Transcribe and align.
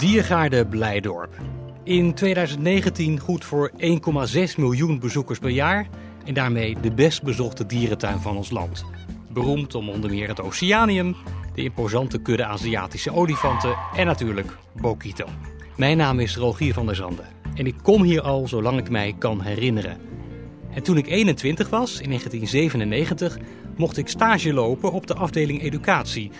Diergaarde 0.00 0.66
Blijdorp. 0.66 1.34
In 1.84 2.14
2019 2.14 3.18
goed 3.18 3.44
voor 3.44 3.70
1,6 3.76 3.78
miljoen 4.56 4.98
bezoekers 4.98 5.38
per 5.38 5.50
jaar 5.50 5.88
en 6.24 6.34
daarmee 6.34 6.76
de 6.80 6.92
best 6.92 7.22
bezochte 7.22 7.66
dierentuin 7.66 8.18
van 8.18 8.36
ons 8.36 8.50
land. 8.50 8.84
Beroemd 9.32 9.74
om 9.74 9.88
onder 9.88 10.10
meer 10.10 10.28
het 10.28 10.40
Oceanium, 10.40 11.16
de 11.54 11.62
imposante 11.62 12.18
kudde 12.18 12.44
Aziatische 12.44 13.12
olifanten 13.12 13.76
en 13.96 14.06
natuurlijk 14.06 14.56
Bokito. 14.74 15.26
Mijn 15.76 15.96
naam 15.96 16.20
is 16.20 16.36
Rogier 16.36 16.74
van 16.74 16.86
der 16.86 16.96
Zanden 16.96 17.26
en 17.54 17.66
ik 17.66 17.76
kom 17.82 18.02
hier 18.02 18.22
al 18.22 18.48
zolang 18.48 18.78
ik 18.78 18.90
mij 18.90 19.14
kan 19.18 19.40
herinneren. 19.40 19.98
En 20.74 20.82
toen 20.82 20.96
ik 20.96 21.06
21 21.06 21.68
was, 21.68 22.00
in 22.00 22.08
1997, 22.08 23.38
mocht 23.76 23.96
ik 23.96 24.08
stage 24.08 24.52
lopen 24.52 24.92
op 24.92 25.06
de 25.06 25.14
afdeling 25.14 25.62
educatie. 25.62 26.30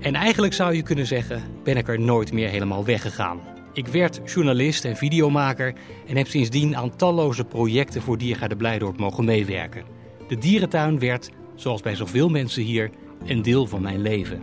En 0.00 0.14
eigenlijk 0.14 0.54
zou 0.54 0.74
je 0.74 0.82
kunnen 0.82 1.06
zeggen, 1.06 1.42
ben 1.64 1.76
ik 1.76 1.88
er 1.88 2.00
nooit 2.00 2.32
meer 2.32 2.48
helemaal 2.48 2.84
weggegaan. 2.84 3.40
Ik 3.72 3.86
werd 3.86 4.20
journalist 4.24 4.84
en 4.84 4.96
videomaker 4.96 5.74
en 6.06 6.16
heb 6.16 6.26
sindsdien 6.26 6.76
aan 6.76 6.96
talloze 6.96 7.44
projecten 7.44 8.02
voor 8.02 8.18
Diergaarde 8.18 8.56
Blijdorp 8.56 8.98
mogen 8.98 9.24
meewerken. 9.24 9.84
De 10.28 10.38
dierentuin 10.38 10.98
werd, 10.98 11.30
zoals 11.54 11.82
bij 11.82 11.94
zoveel 11.94 12.28
mensen 12.28 12.62
hier, 12.62 12.90
een 13.24 13.42
deel 13.42 13.66
van 13.66 13.82
mijn 13.82 14.02
leven. 14.02 14.42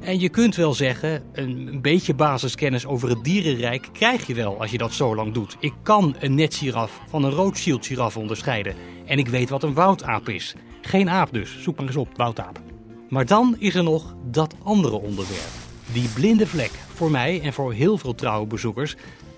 En 0.00 0.20
je 0.20 0.28
kunt 0.28 0.56
wel 0.56 0.74
zeggen, 0.74 1.22
een 1.32 1.78
beetje 1.82 2.14
basiskennis 2.14 2.86
over 2.86 3.08
het 3.08 3.24
dierenrijk 3.24 3.88
krijg 3.92 4.26
je 4.26 4.34
wel 4.34 4.60
als 4.60 4.70
je 4.70 4.78
dat 4.78 4.92
zo 4.92 5.14
lang 5.14 5.32
doet. 5.32 5.56
Ik 5.60 5.72
kan 5.82 6.16
een 6.20 6.34
netgiraf 6.34 7.00
van 7.08 7.24
een 7.24 7.30
Rothschild 7.30 7.86
giraf 7.86 8.16
onderscheiden. 8.16 8.74
En 9.04 9.18
ik 9.18 9.28
weet 9.28 9.48
wat 9.48 9.62
een 9.62 9.74
woudaap 9.74 10.28
is. 10.28 10.54
Geen 10.80 11.10
aap 11.10 11.32
dus, 11.32 11.62
zoek 11.62 11.76
maar 11.76 11.86
eens 11.86 11.96
op, 11.96 12.08
woudaap. 12.16 12.65
Maar 13.08 13.26
dan 13.26 13.56
is 13.58 13.74
er 13.74 13.82
nog 13.82 14.14
dat 14.30 14.54
andere 14.62 14.96
onderwerp. 14.96 15.50
Die 15.92 16.08
blinde 16.08 16.46
vlek, 16.46 16.70
voor 16.70 17.10
mij 17.10 17.40
en 17.40 17.52
voor 17.52 17.72
heel 17.72 17.98
veel 17.98 18.14
trouwe 18.14 18.46
bezoekers, 18.46 18.96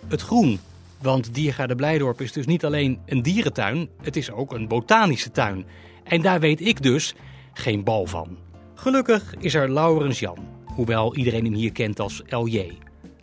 het 0.08 0.20
groen. 0.20 0.60
Want 1.02 1.34
Diergaarde 1.34 1.74
Blijdorp 1.74 2.20
is 2.20 2.32
dus 2.32 2.46
niet 2.46 2.64
alleen 2.64 2.98
een 3.06 3.22
dierentuin, 3.22 3.88
het 4.02 4.16
is 4.16 4.30
ook 4.30 4.52
een 4.52 4.68
botanische 4.68 5.30
tuin. 5.30 5.66
En 6.04 6.22
daar 6.22 6.40
weet 6.40 6.60
ik 6.60 6.82
dus 6.82 7.14
geen 7.52 7.84
bal 7.84 8.06
van. 8.06 8.36
Gelukkig 8.74 9.34
is 9.38 9.54
er 9.54 9.70
Laurens 9.70 10.18
Jan, 10.18 10.38
hoewel 10.64 11.16
iedereen 11.16 11.44
hem 11.44 11.54
hier 11.54 11.72
kent 11.72 12.00
als 12.00 12.22
LJ. 12.26 12.72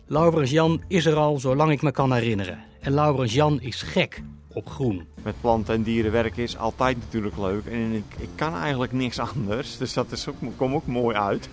Laurens 0.06 0.50
Jan 0.50 0.82
is 0.88 1.06
er 1.06 1.16
al 1.16 1.38
zolang 1.38 1.70
ik 1.70 1.82
me 1.82 1.90
kan 1.90 2.12
herinneren. 2.12 2.64
En 2.80 2.92
Laurens 2.92 3.34
Jan 3.34 3.60
is 3.60 3.82
gek 3.82 4.22
op 4.56 4.68
groen. 4.68 5.06
Met 5.22 5.40
planten 5.40 5.74
en 5.74 5.82
dieren 5.82 6.12
werken 6.12 6.42
is 6.42 6.56
altijd 6.56 6.96
natuurlijk 6.98 7.36
leuk. 7.36 7.66
En 7.66 7.92
ik, 7.92 8.04
ik 8.18 8.28
kan 8.34 8.54
eigenlijk 8.54 8.92
niks 8.92 9.18
anders. 9.18 9.76
Dus 9.76 9.92
dat 9.92 10.12
is 10.12 10.28
ook, 10.28 10.34
komt 10.56 10.74
ook 10.74 10.86
mooi 10.86 11.16
uit. 11.16 11.48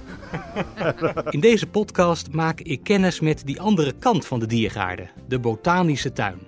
In 1.30 1.40
deze 1.40 1.68
podcast 1.68 2.32
maak 2.32 2.60
ik 2.60 2.84
kennis 2.84 3.20
met 3.20 3.42
die 3.46 3.62
andere 3.62 3.94
kant 4.00 4.26
van 4.26 4.40
de 4.40 4.46
diergaarde, 4.46 5.08
de 5.28 5.40
botanische 5.40 6.14
tuin. 6.14 6.40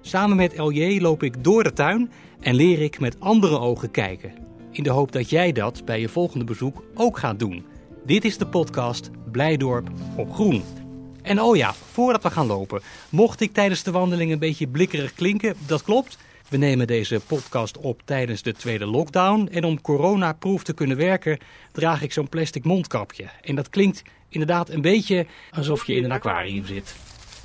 Samen 0.00 0.36
met 0.36 0.58
LJ 0.58 1.00
loop 1.00 1.22
ik 1.22 1.44
door 1.44 1.62
de 1.62 1.72
tuin 1.72 2.10
en 2.40 2.54
leer 2.54 2.82
ik 2.82 3.00
met 3.00 3.20
andere 3.20 3.58
ogen 3.58 3.90
kijken. 3.90 4.32
In 4.70 4.82
de 4.82 4.90
hoop 4.90 5.12
dat 5.12 5.30
jij 5.30 5.52
dat 5.52 5.84
bij 5.84 6.00
je 6.00 6.08
volgende 6.08 6.44
bezoek 6.44 6.84
ook 6.94 7.18
gaat 7.18 7.38
doen. 7.38 7.64
Dit 8.06 8.24
is 8.24 8.38
de 8.38 8.46
podcast 8.46 9.10
Blijdorp 9.30 9.88
op 10.16 10.32
Groen. 10.32 10.79
En 11.22 11.40
oh 11.40 11.56
ja, 11.56 11.74
voordat 11.92 12.22
we 12.22 12.30
gaan 12.30 12.46
lopen, 12.46 12.82
mocht 13.08 13.40
ik 13.40 13.52
tijdens 13.52 13.82
de 13.82 13.90
wandeling 13.90 14.32
een 14.32 14.38
beetje 14.38 14.66
blikkerig 14.66 15.14
klinken, 15.14 15.54
dat 15.66 15.82
klopt. 15.82 16.18
We 16.48 16.56
nemen 16.56 16.86
deze 16.86 17.20
podcast 17.26 17.78
op 17.78 18.02
tijdens 18.04 18.42
de 18.42 18.52
tweede 18.52 18.86
lockdown. 18.86 19.48
En 19.52 19.64
om 19.64 19.80
coronaproof 19.80 20.62
te 20.62 20.72
kunnen 20.72 20.96
werken, 20.96 21.38
draag 21.72 22.02
ik 22.02 22.12
zo'n 22.12 22.28
plastic 22.28 22.64
mondkapje. 22.64 23.24
En 23.42 23.54
dat 23.54 23.68
klinkt 23.68 24.02
inderdaad 24.28 24.68
een 24.68 24.80
beetje 24.80 25.26
alsof 25.50 25.86
je 25.86 25.94
in 25.94 26.04
een 26.04 26.12
aquarium 26.12 26.66
zit. 26.66 26.94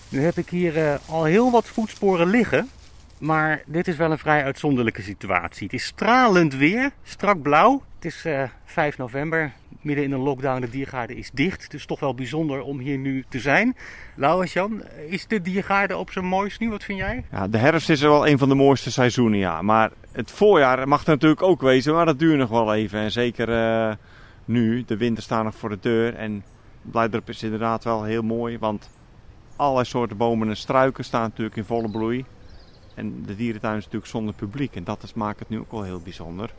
Nu 0.09 0.21
heb 0.21 0.37
ik 0.37 0.49
hier 0.49 0.77
uh, 0.77 0.95
al 1.05 1.23
heel 1.23 1.51
wat 1.51 1.67
voetsporen 1.67 2.29
liggen. 2.29 2.69
Maar 3.17 3.63
dit 3.65 3.87
is 3.87 3.95
wel 3.95 4.11
een 4.11 4.17
vrij 4.17 4.43
uitzonderlijke 4.43 5.01
situatie. 5.01 5.63
Het 5.63 5.73
is 5.73 5.85
stralend 5.85 6.55
weer, 6.55 6.91
strak 7.03 7.41
blauw. 7.41 7.83
Het 7.95 8.05
is 8.05 8.25
uh, 8.25 8.43
5 8.65 8.97
november, 8.97 9.53
midden 9.85 10.05
in 10.05 10.11
een 10.11 10.19
lockdown. 10.19 10.61
De 10.61 10.69
diergaarde 10.69 11.15
is 11.15 11.31
dicht. 11.33 11.71
Dus 11.71 11.85
toch 11.85 11.99
wel 11.99 12.13
bijzonder 12.13 12.61
om 12.61 12.79
hier 12.79 12.97
nu 12.97 13.25
te 13.29 13.39
zijn. 13.39 13.75
Lauwers 14.15 14.53
Jan, 14.53 14.83
is 15.09 15.27
de 15.27 15.41
diergaarde 15.41 15.97
op 15.97 16.11
zijn 16.11 16.25
mooist 16.25 16.59
nu? 16.59 16.69
Wat 16.69 16.83
vind 16.83 16.99
jij? 16.99 17.25
Ja, 17.31 17.47
de 17.47 17.57
herfst 17.57 17.89
is 17.89 18.01
wel 18.01 18.27
een 18.27 18.37
van 18.37 18.49
de 18.49 18.55
mooiste 18.55 18.91
seizoenen, 18.91 19.39
ja. 19.39 19.61
Maar 19.61 19.91
het 20.11 20.31
voorjaar 20.31 20.87
mag 20.87 21.03
er 21.03 21.09
natuurlijk 21.09 21.41
ook 21.41 21.61
wezen, 21.61 21.93
maar 21.93 22.05
dat 22.05 22.19
duurt 22.19 22.37
nog 22.37 22.49
wel 22.49 22.73
even. 22.73 22.99
En 22.99 23.11
zeker 23.11 23.49
uh, 23.49 23.95
nu, 24.45 24.83
de 24.85 24.97
winter 24.97 25.23
staat 25.23 25.43
nog 25.43 25.55
voor 25.55 25.69
de 25.69 25.79
deur. 25.81 26.15
En 26.15 26.43
Blijdorp 26.81 27.29
is 27.29 27.43
inderdaad 27.43 27.83
wel 27.83 28.03
heel 28.03 28.21
mooi, 28.21 28.57
want 28.57 28.89
allerlei 29.55 29.85
soorten 29.85 30.17
bomen 30.17 30.49
en 30.49 30.57
struiken 30.57 31.03
staan 31.03 31.21
natuurlijk 31.21 31.55
in 31.55 31.63
volle 31.63 31.91
bloei. 31.91 32.25
En 32.95 33.23
de 33.25 33.35
dierentuin 33.35 33.77
is 33.77 33.83
natuurlijk 33.83 34.11
zonder 34.11 34.33
publiek. 34.33 34.75
En 34.75 34.83
dat 34.83 35.03
is, 35.03 35.13
maakt 35.13 35.39
het 35.39 35.49
nu 35.49 35.59
ook 35.59 35.71
wel 35.71 35.83
heel 35.83 35.99
bijzonder. 35.99 36.53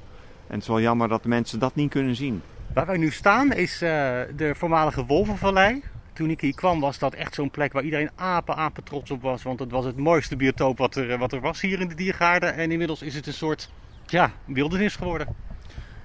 En 0.47 0.55
het 0.55 0.63
is 0.63 0.69
wel 0.69 0.81
jammer 0.81 1.09
dat 1.09 1.25
mensen 1.25 1.59
dat 1.59 1.75
niet 1.75 1.91
kunnen 1.91 2.15
zien. 2.15 2.43
Waar 2.75 2.87
wij 2.87 2.97
nu 2.97 3.11
staan 3.11 3.53
is 3.53 3.83
uh, 3.83 3.89
de 4.37 4.53
voormalige 4.55 5.07
Wolvenvallei. 5.07 5.83
Toen 6.13 6.31
ik 6.31 6.41
hier 6.41 6.55
kwam 6.55 6.81
was 6.81 6.99
dat 6.99 7.15
echt 7.15 7.35
zo'n 7.35 7.51
plek 7.51 7.73
waar 7.73 7.83
iedereen 7.83 8.11
apen, 8.15 8.57
apen 8.57 8.85
trots 8.85 9.11
op 9.11 9.23
was. 9.23 9.43
Want 9.43 9.59
het 9.59 9.71
was 9.71 9.85
het 9.85 9.97
mooiste 9.97 10.37
biotoop 10.37 10.79
wat 10.79 10.97
er, 10.97 11.19
wat 11.19 11.33
er 11.33 11.41
was 11.41 11.61
hier 11.61 11.81
in 11.81 11.89
de 11.89 11.95
diergaarde. 11.95 12.47
En 12.47 12.71
inmiddels 12.71 13.03
is 13.03 13.15
het 13.15 13.27
een 13.27 13.33
soort 13.33 13.71
ja, 14.07 14.31
wildernis 14.45 14.97
geworden. 14.97 15.27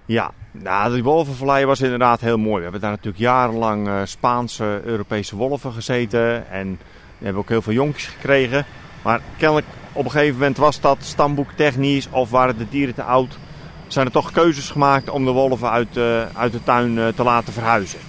Ja, 0.06 0.32
nou, 0.52 0.94
die 0.94 1.04
Wolvenvallei 1.04 1.66
was 1.66 1.82
inderdaad 1.82 2.22
heel 2.22 2.38
mooi. 2.38 2.56
We 2.56 2.62
hebben 2.62 2.82
daar 2.82 2.90
natuurlijk 2.90 3.24
jarenlang 3.24 3.88
uh, 3.88 4.02
Spaanse, 4.04 4.82
Europese 4.84 5.36
wolven 5.36 5.74
gezeten. 5.74 6.50
En 6.50 6.80
we 7.18 7.24
hebben 7.26 7.42
ook 7.42 7.50
heel 7.50 7.62
veel 7.62 7.74
jonkjes 7.74 8.08
gekregen. 8.08 8.66
Maar 9.04 9.22
kennelijk 9.38 9.68
op 9.94 10.06
een 10.06 10.12
gegeven 10.12 10.40
moment 10.40 10.58
was 10.58 10.82
dat 10.82 10.98
stamboektechnisch 11.00 12.10
of 12.10 12.30
waren 12.30 12.58
de 12.58 12.70
dieren 12.70 12.96
te 12.96 13.04
oud. 13.04 13.38
Zijn 13.92 14.06
er 14.06 14.12
toch 14.12 14.32
keuzes 14.32 14.70
gemaakt 14.70 15.10
om 15.10 15.26
de 15.26 15.32
wolven 15.32 15.70
uit, 15.70 15.98
uh, 15.98 16.24
uit 16.34 16.52
de 16.52 16.64
tuin 16.64 16.98
uh, 16.98 17.08
te 17.08 17.24
laten 17.24 17.54
verhuizen. 17.54 18.00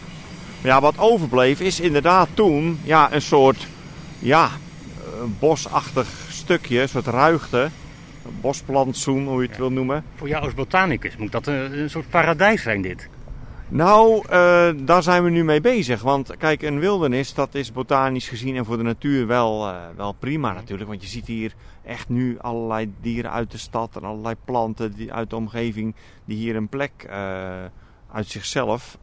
Maar 0.61 0.71
ja, 0.71 0.81
wat 0.81 0.99
overbleef 0.99 1.61
is 1.61 1.81
inderdaad 1.81 2.29
toen 2.35 2.81
ja, 2.83 3.13
een 3.13 3.23
soort 3.23 3.67
ja, 4.19 4.51
bosachtig 5.39 6.09
stukje, 6.29 6.81
een 6.81 6.89
soort 6.89 7.07
ruigte. 7.07 7.71
Een 8.25 8.41
bosplantsoen, 8.41 9.27
hoe 9.27 9.43
je 9.43 9.47
het 9.47 9.57
ja. 9.57 9.63
wil 9.63 9.71
noemen. 9.71 10.05
Voor 10.17 10.29
jou 10.29 10.45
als 10.45 10.55
botanicus 10.55 11.17
moet 11.17 11.33
dat 11.33 11.47
een, 11.47 11.79
een 11.79 11.91
soort 11.91 12.11
paradijs 12.11 12.63
zijn 12.63 12.83
dit. 12.83 13.09
Nou, 13.73 14.25
uh, 14.25 14.87
daar 14.87 15.03
zijn 15.03 15.25
we 15.25 15.31
nu 15.31 15.45
mee 15.45 15.61
bezig. 15.61 16.03
Want 16.03 16.37
kijk, 16.37 16.63
een 16.63 16.79
wildernis, 16.79 17.35
dat 17.35 17.55
is 17.55 17.73
botanisch 17.73 18.29
gezien 18.29 18.57
en 18.57 18.65
voor 18.65 18.77
de 18.77 18.83
natuur 18.83 19.27
wel, 19.27 19.69
uh, 19.69 19.81
wel 19.97 20.13
prima 20.13 20.53
natuurlijk. 20.53 20.89
Want 20.89 21.03
je 21.03 21.09
ziet 21.09 21.27
hier 21.27 21.55
echt 21.85 22.09
nu 22.09 22.39
allerlei 22.39 22.95
dieren 23.01 23.31
uit 23.31 23.51
de 23.51 23.59
stad 23.59 23.97
en 23.97 24.03
allerlei 24.03 24.35
planten 24.45 24.93
die, 24.93 25.13
uit 25.13 25.31
de 25.31 25.37
omgeving 25.37 25.95
die 26.25 26.37
hier 26.37 26.57
een 26.57 26.69
plek 26.69 26.93
uh, 27.07 27.13
uit 28.13 28.27
zichzelf 28.27 28.99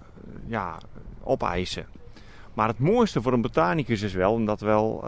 ja, 0.47 0.77
opeisen. 1.23 1.85
Maar 2.53 2.67
het 2.67 2.79
mooiste 2.79 3.21
voor 3.21 3.33
een 3.33 3.41
botanicus 3.41 4.01
is 4.01 4.13
wel 4.13 4.33
om 4.33 4.45
dat 4.45 4.59
wel 4.59 5.03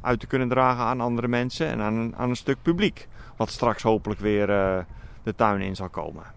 uit 0.00 0.20
te 0.20 0.26
kunnen 0.26 0.48
dragen 0.48 0.84
aan 0.84 1.00
andere 1.00 1.28
mensen 1.28 1.66
en 1.66 1.80
aan, 1.80 2.16
aan 2.16 2.28
een 2.28 2.36
stuk 2.36 2.62
publiek. 2.62 3.08
Wat 3.36 3.50
straks 3.50 3.82
hopelijk 3.82 4.20
weer 4.20 4.46
de 5.22 5.34
tuin 5.36 5.60
in 5.60 5.76
zal 5.76 5.88
komen. 5.88 6.35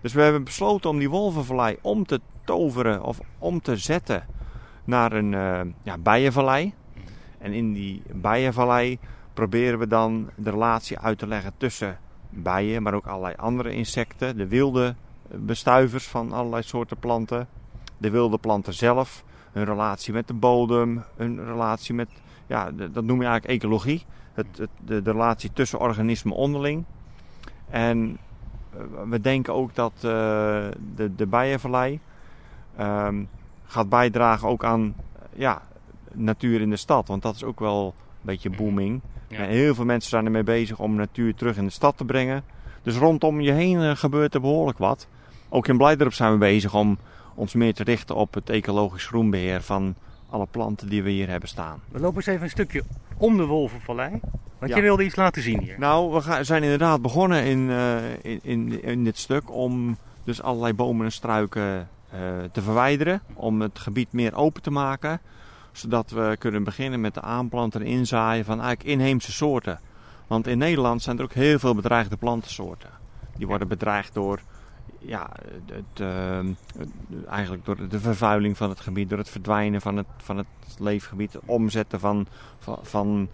Dus 0.00 0.12
we 0.12 0.22
hebben 0.22 0.44
besloten 0.44 0.90
om 0.90 0.98
die 0.98 1.10
wolvenvallei 1.10 1.76
om 1.80 2.06
te 2.06 2.20
toveren 2.44 3.02
of 3.02 3.20
om 3.38 3.60
te 3.60 3.76
zetten 3.76 4.26
naar 4.84 5.12
een 5.12 5.32
uh, 5.32 5.60
ja, 5.82 5.98
bijenvallei. 5.98 6.74
En 7.38 7.52
in 7.52 7.72
die 7.72 8.02
bijenvallei 8.12 8.98
proberen 9.34 9.78
we 9.78 9.86
dan 9.86 10.30
de 10.34 10.50
relatie 10.50 10.98
uit 10.98 11.18
te 11.18 11.26
leggen 11.26 11.52
tussen 11.56 11.98
bijen, 12.30 12.82
maar 12.82 12.94
ook 12.94 13.06
allerlei 13.06 13.34
andere 13.36 13.72
insecten. 13.72 14.36
De 14.36 14.48
wilde 14.48 14.94
bestuivers 15.28 16.08
van 16.08 16.32
allerlei 16.32 16.62
soorten 16.62 16.98
planten. 16.98 17.48
De 17.98 18.10
wilde 18.10 18.38
planten 18.38 18.74
zelf. 18.74 19.24
Hun 19.52 19.64
relatie 19.64 20.12
met 20.12 20.28
de 20.28 20.34
bodem. 20.34 21.04
Hun 21.16 21.44
relatie 21.44 21.94
met, 21.94 22.08
ja, 22.46 22.70
dat 22.70 23.04
noem 23.04 23.20
je 23.20 23.26
eigenlijk 23.26 23.46
ecologie. 23.46 24.04
Het, 24.32 24.46
het, 24.58 24.70
de, 24.84 25.02
de 25.02 25.10
relatie 25.10 25.52
tussen 25.52 25.78
organismen 25.78 26.36
onderling. 26.36 26.84
En 27.68 28.18
we 29.08 29.20
denken 29.20 29.54
ook 29.54 29.74
dat 29.74 29.92
uh, 29.96 30.02
de, 30.94 31.14
de 31.16 31.26
bijenvallei 31.26 32.00
um, 32.80 33.28
gaat 33.66 33.88
bijdragen 33.88 34.48
ook 34.48 34.64
aan 34.64 34.94
ja, 35.34 35.62
natuur 36.12 36.60
in 36.60 36.70
de 36.70 36.76
stad. 36.76 37.08
Want 37.08 37.22
dat 37.22 37.34
is 37.34 37.44
ook 37.44 37.60
wel 37.60 37.94
een 37.96 38.20
beetje 38.20 38.50
booming. 38.50 39.00
Ja. 39.28 39.42
Heel 39.42 39.74
veel 39.74 39.84
mensen 39.84 40.10
zijn 40.10 40.24
ermee 40.24 40.42
bezig 40.42 40.78
om 40.78 40.94
natuur 40.94 41.34
terug 41.34 41.56
in 41.56 41.64
de 41.64 41.70
stad 41.70 41.96
te 41.96 42.04
brengen. 42.04 42.42
Dus 42.82 42.96
rondom 42.96 43.40
je 43.40 43.52
heen 43.52 43.80
uh, 43.80 43.96
gebeurt 43.96 44.34
er 44.34 44.40
behoorlijk 44.40 44.78
wat. 44.78 45.06
Ook 45.48 45.68
in 45.68 45.76
Blijdorp 45.76 46.12
zijn 46.12 46.32
we 46.32 46.38
bezig 46.38 46.74
om 46.74 46.98
ons 47.34 47.54
meer 47.54 47.74
te 47.74 47.82
richten 47.82 48.16
op 48.16 48.34
het 48.34 48.50
ecologisch 48.50 49.06
groenbeheer 49.06 49.62
van 49.62 49.94
alle 50.30 50.46
planten 50.50 50.88
die 50.88 51.02
we 51.02 51.10
hier 51.10 51.28
hebben 51.28 51.48
staan. 51.48 51.80
We 51.88 52.00
lopen 52.00 52.16
eens 52.16 52.26
even 52.26 52.42
een 52.42 52.50
stukje 52.50 52.82
om 53.20 53.36
de 53.36 53.46
Wolvenvallei. 53.46 54.20
Want 54.58 54.72
ja. 54.72 54.76
je 54.76 54.82
wilde 54.82 55.04
iets 55.04 55.16
laten 55.16 55.42
zien 55.42 55.60
hier. 55.60 55.78
Nou, 55.78 56.12
we 56.12 56.20
gaan, 56.20 56.44
zijn 56.44 56.62
inderdaad 56.62 57.02
begonnen 57.02 57.44
in, 57.44 57.58
uh, 57.58 57.96
in, 58.22 58.40
in, 58.42 58.82
in, 58.82 59.04
dit 59.04 59.18
stuk 59.18 59.54
om 59.54 59.96
dus 60.24 60.42
allerlei 60.42 60.74
bomen 60.74 61.04
en 61.04 61.12
struiken 61.12 61.88
uh, 62.14 62.18
te 62.52 62.62
verwijderen. 62.62 63.20
Om 63.34 63.60
het 63.60 63.78
gebied 63.78 64.12
meer 64.12 64.34
open 64.34 64.62
te 64.62 64.70
maken. 64.70 65.20
Zodat 65.72 66.10
we 66.10 66.36
kunnen 66.38 66.64
beginnen 66.64 67.00
met 67.00 67.14
de 67.14 67.20
aanplanten 67.20 67.80
en 67.80 67.86
inzaaien 67.86 68.44
van 68.44 68.60
eigenlijk 68.60 68.90
inheemse 68.90 69.32
soorten. 69.32 69.80
Want 70.26 70.46
in 70.46 70.58
Nederland 70.58 71.02
zijn 71.02 71.18
er 71.18 71.24
ook 71.24 71.32
heel 71.32 71.58
veel 71.58 71.74
bedreigde 71.74 72.16
plantensoorten. 72.16 72.90
Die 73.36 73.46
worden 73.46 73.68
bedreigd 73.68 74.14
door, 74.14 74.40
ja, 75.00 75.30
het, 75.66 76.00
uh, 76.00 76.38
eigenlijk 77.28 77.64
door 77.64 77.88
de 77.88 78.00
vervuiling 78.00 78.56
van 78.56 78.68
het 78.68 78.80
gebied, 78.80 79.08
door 79.08 79.18
het 79.18 79.30
verdwijnen 79.30 79.80
van 79.80 79.96
het, 79.96 80.06
van 80.16 80.36
het 80.36 80.46
leefgebied, 80.78 81.32
het 81.32 81.42
omzetten 81.44 82.00
van, 82.00 82.26
van, 82.58 82.78
van 82.82 83.28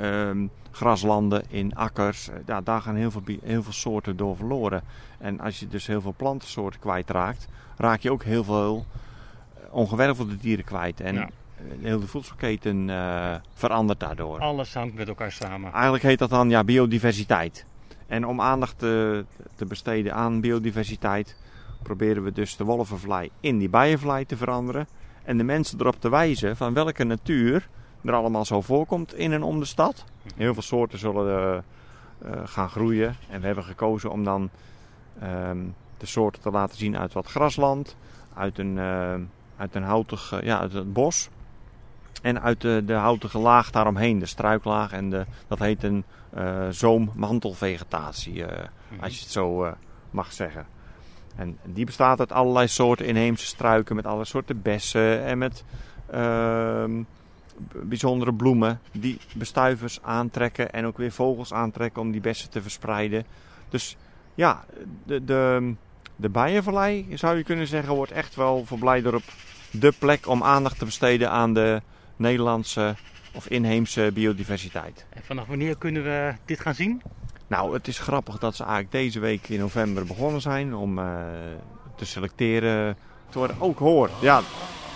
um, 0.00 0.50
graslanden 0.70 1.42
in 1.48 1.74
akkers. 1.74 2.28
Ja, 2.46 2.60
daar 2.60 2.80
gaan 2.80 2.94
heel 2.94 3.10
veel, 3.10 3.22
heel 3.42 3.62
veel 3.62 3.72
soorten 3.72 4.16
door 4.16 4.36
verloren. 4.36 4.82
En 5.18 5.40
als 5.40 5.60
je 5.60 5.68
dus 5.68 5.86
heel 5.86 6.00
veel 6.00 6.14
plantensoorten 6.16 6.80
kwijtraakt, 6.80 7.48
raak 7.76 8.00
je 8.00 8.10
ook 8.10 8.22
heel 8.22 8.44
veel 8.44 8.86
ongewervelde 9.70 10.36
dieren 10.36 10.64
kwijt. 10.64 11.00
En 11.00 11.14
ja. 11.14 11.28
heel 11.80 12.00
de 12.00 12.06
voedselketen 12.06 12.88
uh, 12.88 13.34
verandert 13.54 14.00
daardoor. 14.00 14.38
Alles 14.38 14.74
hangt 14.74 14.94
met 14.94 15.08
elkaar 15.08 15.32
samen. 15.32 15.72
Eigenlijk 15.72 16.04
heet 16.04 16.18
dat 16.18 16.30
dan 16.30 16.50
ja, 16.50 16.64
biodiversiteit. 16.64 17.66
En 18.06 18.26
om 18.26 18.40
aandacht 18.40 18.78
te, 18.78 19.24
te 19.54 19.64
besteden 19.64 20.14
aan 20.14 20.40
biodiversiteit, 20.40 21.36
proberen 21.82 22.24
we 22.24 22.32
dus 22.32 22.56
de 22.56 22.64
wolvenvlei 22.64 23.30
in 23.40 23.58
die 23.58 23.68
bijenvlei 23.68 24.26
te 24.26 24.36
veranderen. 24.36 24.86
En 25.22 25.36
de 25.36 25.44
mensen 25.44 25.80
erop 25.80 26.00
te 26.00 26.08
wijzen 26.08 26.56
van 26.56 26.74
welke 26.74 27.04
natuur 27.04 27.68
er 28.04 28.14
allemaal 28.14 28.44
zo 28.44 28.60
voorkomt 28.60 29.14
in 29.14 29.32
en 29.32 29.42
om 29.42 29.58
de 29.58 29.64
stad. 29.64 30.04
Heel 30.36 30.52
veel 30.52 30.62
soorten 30.62 30.98
zullen 30.98 31.62
uh, 32.24 32.30
uh, 32.30 32.40
gaan 32.44 32.68
groeien. 32.68 33.16
En 33.28 33.40
we 33.40 33.46
hebben 33.46 33.64
gekozen 33.64 34.10
om 34.10 34.24
dan 34.24 34.50
um, 35.22 35.74
de 35.96 36.06
soorten 36.06 36.42
te 36.42 36.50
laten 36.50 36.76
zien 36.76 36.98
uit 36.98 37.12
wat 37.12 37.26
grasland, 37.26 37.96
uit 38.34 38.58
een, 38.58 38.76
uh, 38.76 39.14
uit 39.56 39.74
een 39.74 39.82
houtig, 39.82 40.40
ja, 40.42 40.58
uit 40.58 40.72
het 40.72 40.92
bos. 40.92 41.28
En 42.22 42.42
uit 42.42 42.60
de, 42.60 42.82
de 42.86 42.92
houtige 42.92 43.38
laag 43.38 43.70
daaromheen, 43.70 44.18
de 44.18 44.26
struiklaag. 44.26 44.92
En 44.92 45.10
de, 45.10 45.24
dat 45.48 45.58
heet 45.58 45.82
een 45.82 46.04
zoommantelvegetatie, 46.70 48.42
mm 48.42 48.48
-hmm. 48.48 49.00
als 49.00 49.14
je 49.14 49.20
het 49.20 49.30
zo 49.30 49.74
mag 50.10 50.32
zeggen. 50.32 50.66
En 51.36 51.58
die 51.64 51.84
bestaat 51.84 52.18
uit 52.18 52.32
allerlei 52.32 52.68
soorten 52.68 53.06
inheemse 53.06 53.46
struiken, 53.46 53.96
met 53.96 54.04
allerlei 54.04 54.28
soorten 54.28 54.62
bessen 54.62 55.24
en 55.24 55.38
met 55.38 55.64
ehm, 56.10 57.02
bijzondere 57.72 58.34
bloemen 58.34 58.80
die 58.92 59.18
bestuivers 59.34 60.02
aantrekken 60.02 60.72
en 60.72 60.86
ook 60.86 60.96
weer 60.96 61.12
vogels 61.12 61.52
aantrekken 61.52 62.02
om 62.02 62.10
die 62.10 62.20
bessen 62.20 62.50
te 62.50 62.62
verspreiden. 62.62 63.24
Dus 63.68 63.96
ja, 64.34 64.64
de, 65.04 65.24
de, 65.24 65.74
de 66.16 66.28
Bijenvallei 66.28 67.06
zou 67.14 67.36
je 67.36 67.44
kunnen 67.44 67.66
zeggen 67.66 67.94
wordt 67.94 68.12
echt 68.12 68.34
wel 68.34 68.64
voor 68.64 68.78
Blijdorp 68.78 69.24
de 69.70 69.92
plek 69.98 70.28
om 70.28 70.42
aandacht 70.42 70.78
te 70.78 70.84
besteden 70.84 71.30
aan 71.30 71.54
de 71.54 71.82
Nederlandse 72.16 72.94
of 73.32 73.46
inheemse 73.48 74.10
biodiversiteit. 74.14 75.06
En 75.08 75.22
vanaf 75.24 75.46
wanneer 75.46 75.76
kunnen 75.76 76.02
we 76.02 76.32
dit 76.44 76.60
gaan 76.60 76.74
zien? 76.74 77.02
Nou, 77.46 77.74
het 77.74 77.88
is 77.88 77.98
grappig 77.98 78.38
dat 78.38 78.56
ze 78.56 78.62
eigenlijk 78.62 78.92
deze 78.92 79.20
week 79.20 79.48
in 79.48 79.58
november 79.58 80.04
begonnen 80.04 80.40
zijn 80.40 80.74
om 80.74 80.98
uh, 80.98 81.04
te 81.96 82.04
selecteren. 82.04 82.96
te 83.30 83.38
worden 83.38 83.56
ook 83.58 83.78
hoor. 83.78 84.10
Ja, 84.20 84.42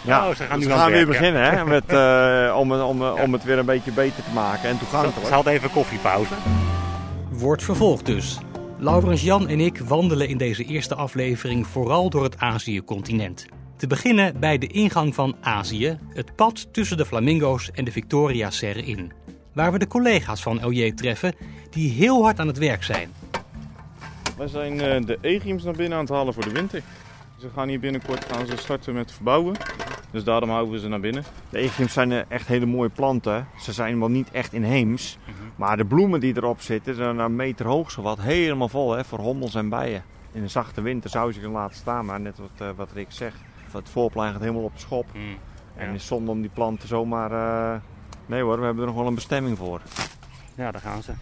ja, 0.05 0.29
oh, 0.29 0.35
ze 0.35 0.43
gaan, 0.43 0.59
nu 0.59 0.67
we 0.67 0.73
gaan 0.73 0.91
weer 0.91 1.07
beginnen 1.07 1.43
hè, 1.43 1.65
met, 1.65 1.93
uh, 1.93 2.57
om, 2.61 2.73
om, 2.73 3.03
om 3.03 3.33
het 3.33 3.45
weer 3.45 3.59
een 3.59 3.67
beetje 3.67 3.93
beter 3.93 4.25
te 4.25 4.31
maken 4.35 4.69
en 4.69 4.79
toegankelijk. 4.79 5.27
Ze 5.27 5.35
hadden 5.35 5.53
even 5.53 5.71
koffiepauze. 5.71 6.35
Wordt 7.31 7.63
vervolgd 7.63 8.07
dus. 8.07 8.39
Laurens 8.79 9.23
Jan 9.23 9.49
en 9.49 9.61
ik 9.61 9.79
wandelen 9.79 10.29
in 10.29 10.37
deze 10.37 10.65
eerste 10.65 10.95
aflevering 10.95 11.67
vooral 11.67 12.11
door 12.11 12.23
het 12.23 12.39
Azië-continent. 12.39 13.47
Te 13.79 13.87
beginnen 13.87 14.41
bij 14.41 14.59
de 14.59 14.67
ingang 14.67 15.15
van 15.15 15.37
Azië, 15.41 15.99
het 16.09 16.37
pad 16.37 16.73
tussen 16.73 16.97
de 16.97 17.07
flamingo's 17.07 17.71
en 17.71 17.85
de 17.85 17.93
Victoria-serre 17.93 18.83
in. 18.83 19.13
Waar 19.53 19.73
we 19.73 19.79
de 19.79 19.87
collega's 19.87 20.43
van 20.43 20.67
LJ 20.67 20.93
treffen 20.93 21.35
die 21.71 21.91
heel 21.91 22.23
hard 22.23 22.39
aan 22.39 22.47
het 22.47 22.59
werk 22.59 22.83
zijn. 22.83 23.11
Wij 24.37 24.49
zijn 24.49 24.73
uh, 24.73 25.07
de 25.07 25.19
Egiums 25.21 25.63
naar 25.65 25.75
binnen 25.75 25.99
aan 25.99 26.05
het 26.05 26.15
halen 26.15 26.35
voor 26.35 26.45
de 26.45 26.53
winter. 26.53 26.83
Ze 27.37 27.49
gaan 27.55 27.69
hier 27.69 27.81
binnenkort 27.81 28.25
gaan 28.25 28.47
ze 28.47 28.57
starten 28.57 28.95
met 28.95 29.13
verbouwen. 29.13 29.57
Dus 30.11 30.25
daarom 30.25 30.51
houden 30.51 30.73
we 30.73 30.79
ze 30.81 30.89
naar 30.89 31.01
binnen. 31.01 31.25
De 31.51 31.59
Egiums 31.59 31.93
zijn 31.93 32.13
eh, 32.13 32.21
echt 32.29 32.47
hele 32.47 32.67
mooie 32.67 32.91
planten. 32.91 33.47
Ze 33.61 33.73
zijn 33.73 33.99
wel 33.99 34.11
niet 34.11 34.31
echt 34.31 34.53
inheems. 34.53 35.19
-hmm. 35.25 35.35
Maar 35.57 35.77
de 35.77 35.85
bloemen 35.85 36.21
die 36.21 36.37
erop 36.37 36.61
zitten, 36.61 36.95
zijn 36.95 37.19
een 37.19 37.37
meter 37.37 37.67
hoog 37.67 37.91
zo 37.91 38.03
wat. 38.03 38.21
Helemaal 38.21 38.69
vol 38.69 38.93
hè, 38.93 39.05
voor 39.05 39.19
hommels 39.19 39.55
en 39.55 39.69
bijen. 39.69 40.05
In 40.33 40.43
een 40.43 40.51
zachte 40.51 40.81
winter 40.81 41.11
zou 41.11 41.27
je 41.27 41.33
ze 41.33 41.41
kunnen 41.41 41.59
laten 41.59 41.77
staan. 41.77 42.05
Maar 42.05 42.21
net 42.21 42.39
wat, 42.39 42.69
uh, 42.69 42.69
wat 42.77 42.93
Rick 42.93 43.11
zegt. 43.11 43.48
Het 43.73 43.89
voorplein 43.89 44.33
gaat 44.33 44.41
helemaal 44.41 44.63
op 44.63 44.75
de 44.75 44.81
schop. 44.81 45.07
Mm, 45.15 45.29
ja. 45.29 45.37
En 45.77 45.87
het 45.87 45.97
is 45.97 46.07
zonde 46.07 46.31
om 46.31 46.41
die 46.41 46.51
planten 46.51 46.89
zomaar... 46.89 47.33
Uh... 47.33 47.81
Nee 48.27 48.43
hoor, 48.43 48.59
we 48.59 48.65
hebben 48.65 48.83
er 48.83 48.89
nog 48.89 48.99
wel 48.99 49.07
een 49.07 49.15
bestemming 49.15 49.59
voor. 49.59 49.81
Ja, 50.55 50.71
daar 50.71 50.81
gaan 50.81 51.03
ze. 51.03 51.13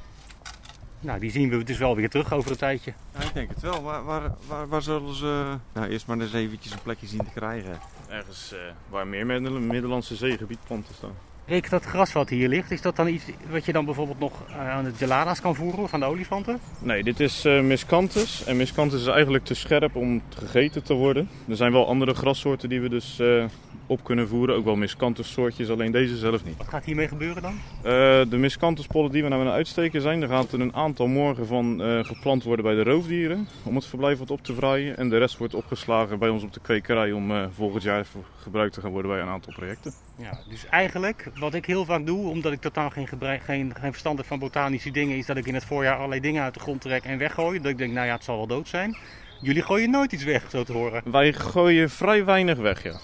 Nou, 1.00 1.20
die 1.20 1.30
zien 1.30 1.48
we 1.48 1.64
dus 1.64 1.78
wel 1.78 1.96
weer 1.96 2.10
terug 2.10 2.32
over 2.32 2.50
een 2.50 2.56
tijdje. 2.56 2.92
Ja, 3.18 3.24
ik 3.24 3.34
denk 3.34 3.48
het 3.48 3.60
wel. 3.60 3.82
Waar, 3.82 4.04
waar, 4.04 4.34
waar, 4.46 4.68
waar 4.68 4.82
zullen 4.82 5.14
ze 5.14 5.56
nou, 5.72 5.88
eerst 5.88 6.06
maar 6.06 6.18
eens 6.18 6.32
eventjes 6.32 6.72
een 6.72 6.82
plekje 6.82 7.06
zien 7.06 7.24
te 7.24 7.30
krijgen? 7.34 7.78
Ergens 8.08 8.52
uh, 8.52 8.58
waar 8.88 9.06
meer 9.06 9.26
Middellandse 9.26 10.16
zeegebiedplanten 10.16 10.94
staan. 10.94 11.14
Rick, 11.48 11.70
dat 11.70 11.84
gras 11.84 12.12
wat 12.12 12.28
hier 12.28 12.48
ligt, 12.48 12.70
is 12.70 12.80
dat 12.80 12.96
dan 12.96 13.08
iets 13.08 13.24
wat 13.50 13.64
je 13.64 13.72
dan 13.72 13.84
bijvoorbeeld 13.84 14.18
nog 14.18 14.32
aan 14.58 14.84
de 14.84 14.92
geladas 14.96 15.40
kan 15.40 15.54
voeren 15.54 15.88
van 15.88 16.00
de 16.00 16.06
olifanten? 16.06 16.58
Nee, 16.78 17.02
dit 17.02 17.20
is 17.20 17.44
uh, 17.44 17.60
miscanthus. 17.60 18.44
En 18.44 18.56
miscanthus 18.56 19.00
is 19.00 19.06
eigenlijk 19.06 19.44
te 19.44 19.54
scherp 19.54 19.96
om 19.96 20.22
gegeten 20.38 20.82
te 20.82 20.94
worden. 20.94 21.28
Er 21.48 21.56
zijn 21.56 21.72
wel 21.72 21.86
andere 21.86 22.14
grassoorten 22.14 22.68
die 22.68 22.80
we 22.80 22.88
dus 22.88 23.18
uh, 23.20 23.44
op 23.86 24.04
kunnen 24.04 24.28
voeren. 24.28 24.56
Ook 24.56 24.64
wel 24.64 24.76
miscanthus 24.76 25.32
soortjes, 25.32 25.70
alleen 25.70 25.92
deze 25.92 26.16
zelf 26.16 26.44
niet. 26.44 26.56
Wat 26.56 26.68
gaat 26.68 26.84
hiermee 26.84 27.08
gebeuren 27.08 27.42
dan? 27.42 27.54
Uh, 27.76 27.82
de 28.30 28.36
miscanthuspollen 28.36 29.10
die 29.10 29.22
we 29.22 29.28
nou 29.28 29.40
aan 29.40 29.46
het 29.46 29.56
uitsteken 29.56 30.00
zijn, 30.00 30.22
er 30.22 30.28
gaat 30.28 30.52
er 30.52 30.60
een 30.60 30.74
aantal 30.74 31.06
morgen 31.06 31.46
van 31.46 31.80
geplant 32.04 32.42
worden 32.42 32.64
bij 32.64 32.74
de 32.74 32.82
roofdieren. 32.82 33.48
Om 33.62 33.74
het 33.74 33.86
verblijf 33.86 34.18
wat 34.18 34.30
op 34.30 34.42
te 34.42 34.54
vraaien. 34.54 34.96
En 34.96 35.08
de 35.08 35.18
rest 35.18 35.38
wordt 35.38 35.54
opgeslagen 35.54 36.18
bij 36.18 36.28
ons 36.28 36.42
op 36.42 36.52
de 36.52 36.60
kwekerij 36.60 37.12
om 37.12 37.32
volgend 37.54 37.82
jaar 37.82 38.06
gebruikt 38.42 38.74
te 38.74 38.80
gaan 38.80 38.90
worden 38.90 39.10
bij 39.10 39.20
een 39.20 39.28
aantal 39.28 39.52
projecten. 39.52 39.92
Ja, 40.16 40.38
dus 40.48 40.66
eigenlijk 40.66 41.30
wat 41.38 41.54
ik 41.54 41.66
heel 41.66 41.84
vaak 41.84 42.06
doe, 42.06 42.28
omdat 42.28 42.52
ik 42.52 42.60
totaal 42.60 42.90
geen, 42.90 43.08
geen, 43.08 43.72
geen 43.80 43.90
verstand 43.90 44.18
heb 44.18 44.26
van 44.26 44.38
botanische 44.38 44.90
dingen, 44.90 45.16
is 45.16 45.26
dat 45.26 45.36
ik 45.36 45.46
in 45.46 45.54
het 45.54 45.64
voorjaar 45.64 45.96
allerlei 45.96 46.20
dingen 46.20 46.42
uit 46.42 46.54
de 46.54 46.60
grond 46.60 46.80
trek 46.80 47.04
en 47.04 47.18
weggooi. 47.18 47.60
Dat 47.60 47.70
ik 47.70 47.78
denk, 47.78 47.92
nou 47.92 48.06
ja, 48.06 48.14
het 48.14 48.24
zal 48.24 48.36
wel 48.36 48.46
dood 48.46 48.68
zijn. 48.68 48.96
Jullie 49.40 49.62
gooien 49.62 49.90
nooit 49.90 50.12
iets 50.12 50.24
weg, 50.24 50.50
zo 50.50 50.64
te 50.64 50.72
horen. 50.72 51.02
Wij 51.04 51.32
gooien 51.32 51.90
vrij 51.90 52.24
weinig 52.24 52.58
weg, 52.58 52.82
ja. 52.82 52.98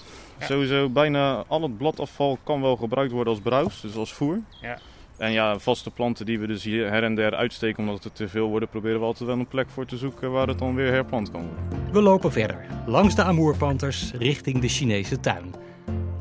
Ja. 0.47 0.53
Sowieso 0.53 0.89
bijna 0.89 1.43
al 1.47 1.61
het 1.61 1.77
bladafval 1.77 2.37
kan 2.43 2.61
wel 2.61 2.75
gebruikt 2.75 3.11
worden 3.11 3.33
als 3.33 3.41
bruis, 3.41 3.81
dus 3.81 3.95
als 3.95 4.13
voer. 4.13 4.39
Ja. 4.61 4.77
En 5.17 5.31
ja, 5.31 5.59
vaste 5.59 5.91
planten 5.91 6.25
die 6.25 6.39
we 6.39 6.47
dus 6.47 6.63
hier 6.63 6.89
her 6.89 7.03
en 7.03 7.15
der 7.15 7.35
uitsteken 7.35 7.83
omdat 7.83 8.03
het 8.03 8.15
te 8.15 8.27
veel 8.27 8.47
worden, 8.47 8.69
proberen 8.69 8.99
we 8.99 9.05
altijd 9.05 9.29
wel 9.29 9.39
een 9.39 9.47
plek 9.47 9.69
voor 9.69 9.85
te 9.85 9.97
zoeken 9.97 10.31
waar 10.31 10.47
het 10.47 10.59
dan 10.59 10.75
weer 10.75 10.91
herplant 10.91 11.31
kan 11.31 11.41
worden. 11.41 11.91
We 11.91 12.01
lopen 12.01 12.31
verder, 12.31 12.65
langs 12.85 13.15
de 13.15 13.23
amoerpanters 13.23 14.11
richting 14.11 14.61
de 14.61 14.67
Chinese 14.67 15.19
tuin. 15.19 15.53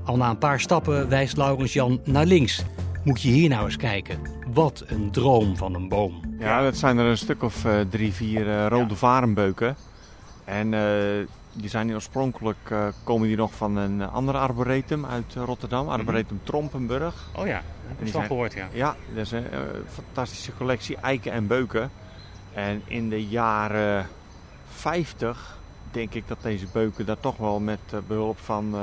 Al 0.04 0.16
na 0.16 0.30
een 0.30 0.38
paar 0.38 0.60
stappen 0.60 1.08
wijst 1.08 1.36
Laurens 1.36 1.72
Jan 1.72 2.00
naar 2.04 2.26
links. 2.26 2.64
Moet 3.04 3.22
je 3.22 3.28
hier 3.28 3.48
nou 3.48 3.64
eens 3.64 3.76
kijken. 3.76 4.18
Wat 4.52 4.84
een 4.86 5.10
droom 5.10 5.56
van 5.56 5.74
een 5.74 5.88
boom. 5.88 6.20
Ja, 6.38 6.62
dat 6.62 6.76
zijn 6.76 6.98
er 6.98 7.06
een 7.06 7.18
stuk 7.18 7.42
of 7.42 7.64
uh, 7.64 7.80
drie, 7.90 8.12
vier 8.12 8.46
uh, 8.46 8.66
rode 8.66 8.88
ja. 8.88 8.94
varenbeuken. 8.94 9.76
En 10.44 10.72
uh, 10.72 10.80
die 11.52 11.68
zijn 11.68 11.86
hier 11.86 11.94
oorspronkelijk, 11.94 12.74
komen 13.04 13.28
die 13.28 13.36
nog 13.36 13.54
van 13.54 13.76
een 13.76 14.02
andere 14.02 14.38
arboretum 14.38 15.06
uit 15.06 15.34
Rotterdam. 15.34 15.88
Arboretum 15.88 16.32
mm-hmm. 16.32 16.46
Trompenburg. 16.46 17.14
Oh 17.36 17.46
ja, 17.46 17.62
dat 17.88 17.98
heb 17.98 18.08
ik 18.08 18.14
al 18.14 18.22
gehoord, 18.22 18.52
ja. 18.52 18.68
Ja, 18.72 18.96
dat 19.14 19.24
is 19.24 19.30
een 19.30 19.46
fantastische 19.88 20.52
collectie 20.56 20.96
eiken 20.96 21.32
en 21.32 21.46
beuken. 21.46 21.90
En 22.54 22.82
in 22.84 23.08
de 23.08 23.26
jaren 23.26 24.06
50 24.68 25.58
denk 25.90 26.14
ik 26.14 26.28
dat 26.28 26.38
deze 26.42 26.66
beuken 26.72 27.06
daar 27.06 27.20
toch 27.20 27.36
wel 27.36 27.60
met 27.60 27.80
behulp 28.06 28.38
van 28.38 28.74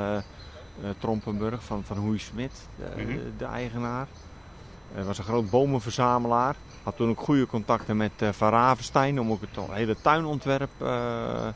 Trompenburg 0.97 1.63
van, 1.63 1.83
van 1.83 1.97
Hoei 1.97 2.19
Smit, 2.19 2.67
de, 2.75 3.01
-hmm. 3.01 3.19
de, 3.37 3.45
eigenaar. 3.45 4.07
Hij 4.93 5.03
was 5.03 5.17
een 5.17 5.23
groot 5.23 5.49
bomenverzamelaar. 5.49 6.55
Had 6.83 6.95
toen 6.95 7.09
ook 7.09 7.19
goede 7.19 7.45
contacten 7.45 7.97
met 7.97 8.11
Van 8.31 8.49
Ravenstein 8.49 9.19
om 9.19 9.31
ook 9.31 9.41
het 9.41 9.65
hele 9.71 9.95
tuinontwerp 10.01 10.69
uh, 10.81 11.47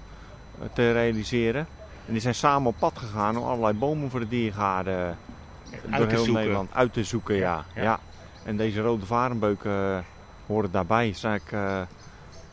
te 0.74 0.92
realiseren. 0.92 1.68
En 2.06 2.12
die 2.12 2.22
zijn 2.22 2.36
samen 2.36 2.68
op 2.68 2.76
pad 2.80 2.98
gegaan 2.98 3.38
om 3.38 3.44
allerlei 3.44 3.74
bomen 3.74 4.10
voor 4.10 4.20
de 4.20 4.28
diergaarden 4.28 5.18
door 5.98 6.08
heel 6.08 6.18
zoeken. 6.18 6.34
Nederland 6.34 6.74
uit 6.74 6.94
te 6.94 7.04
zoeken. 7.04 7.36
Ja, 7.36 7.66
ja. 7.76 7.82
ja. 7.82 8.00
En 8.46 8.58
deze 8.58 8.82
rode 8.82 9.06
varenbeuken 9.06 10.06
horen 10.46 10.72
daarbij. 10.72 11.06
Het 11.06 11.16
is 11.16 11.24
eigenlijk 11.24 11.88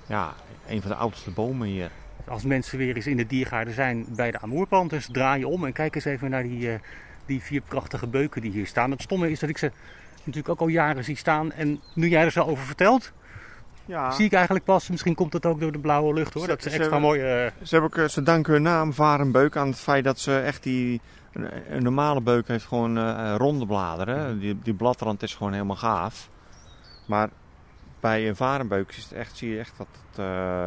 ja, 0.07 0.33
een 0.69 0.81
van 0.81 0.91
de 0.91 0.97
oudste 0.97 1.31
bomen 1.31 1.69
hier 1.69 1.91
als 2.31 2.45
mensen 2.45 2.79
weer 2.79 2.97
eens 2.97 3.07
in 3.07 3.17
de 3.17 3.27
diergaarden 3.27 3.75
zijn 3.75 4.07
bij 4.09 4.31
de 4.31 4.41
Amoerpanters, 4.41 5.09
draai 5.13 5.39
je 5.39 5.49
om 5.49 5.65
en 5.65 5.73
kijk 5.73 5.95
eens 5.95 6.05
even 6.05 6.31
naar 6.31 6.43
die, 6.43 6.69
uh, 6.69 6.75
die 7.27 7.43
vier 7.43 7.61
prachtige 7.61 8.07
beuken 8.07 8.41
die 8.41 8.51
hier 8.51 8.67
staan. 8.67 8.91
Het 8.91 9.03
stomme 9.03 9.31
is 9.31 9.41
dat 9.41 9.49
ik 9.49 9.59
ze 9.59 9.73
natuurlijk 10.17 10.49
ook 10.49 10.61
al 10.61 10.67
jaren 10.67 11.05
zie 11.05 11.17
staan. 11.17 11.53
En 11.53 11.81
nu 11.95 12.09
jij 12.09 12.25
er 12.25 12.31
zo 12.31 12.45
over 12.45 12.65
vertelt, 12.65 13.13
ja. 13.85 14.11
zie 14.11 14.25
ik 14.25 14.33
eigenlijk 14.33 14.65
pas, 14.65 14.89
misschien 14.89 15.15
komt 15.15 15.33
dat 15.33 15.47
ook 15.47 15.61
door 15.61 15.73
de 15.73 15.79
blauwe 15.79 16.15
lucht 16.15 16.35
hoor, 16.35 16.43
ze, 16.43 16.49
dat 16.49 16.63
ze 16.63 16.71
extra 16.71 16.99
mooi... 16.99 17.45
Uh... 17.45 17.51
Ze, 17.63 17.77
hebben, 17.77 18.11
ze 18.11 18.23
danken 18.23 18.53
hun 18.53 18.63
naam 18.63 18.93
Varenbeuk 18.93 19.57
aan 19.57 19.69
het 19.69 19.79
feit 19.79 20.05
dat 20.05 20.19
ze 20.19 20.39
echt 20.39 20.63
die 20.63 21.01
Een, 21.33 21.83
normale 21.83 22.21
beuk 22.21 22.49
heeft 22.49 22.65
gewoon 22.65 22.99
eh, 22.99 23.35
ronde 23.37 23.67
bladeren. 23.67 24.39
Die, 24.39 24.59
die 24.63 24.75
bladrand 24.75 25.23
is 25.23 25.35
gewoon 25.35 25.53
helemaal 25.53 25.77
gaaf. 25.77 26.31
Maar 27.07 27.29
bij 28.01 28.29
een 28.29 28.37
varenbeuk 28.37 28.89
is 28.89 29.03
het 29.03 29.13
echt, 29.13 29.37
zie 29.37 29.51
je 29.51 29.59
echt 29.59 29.75
dat 29.77 29.87
het 30.11 30.19
uh, 30.19 30.67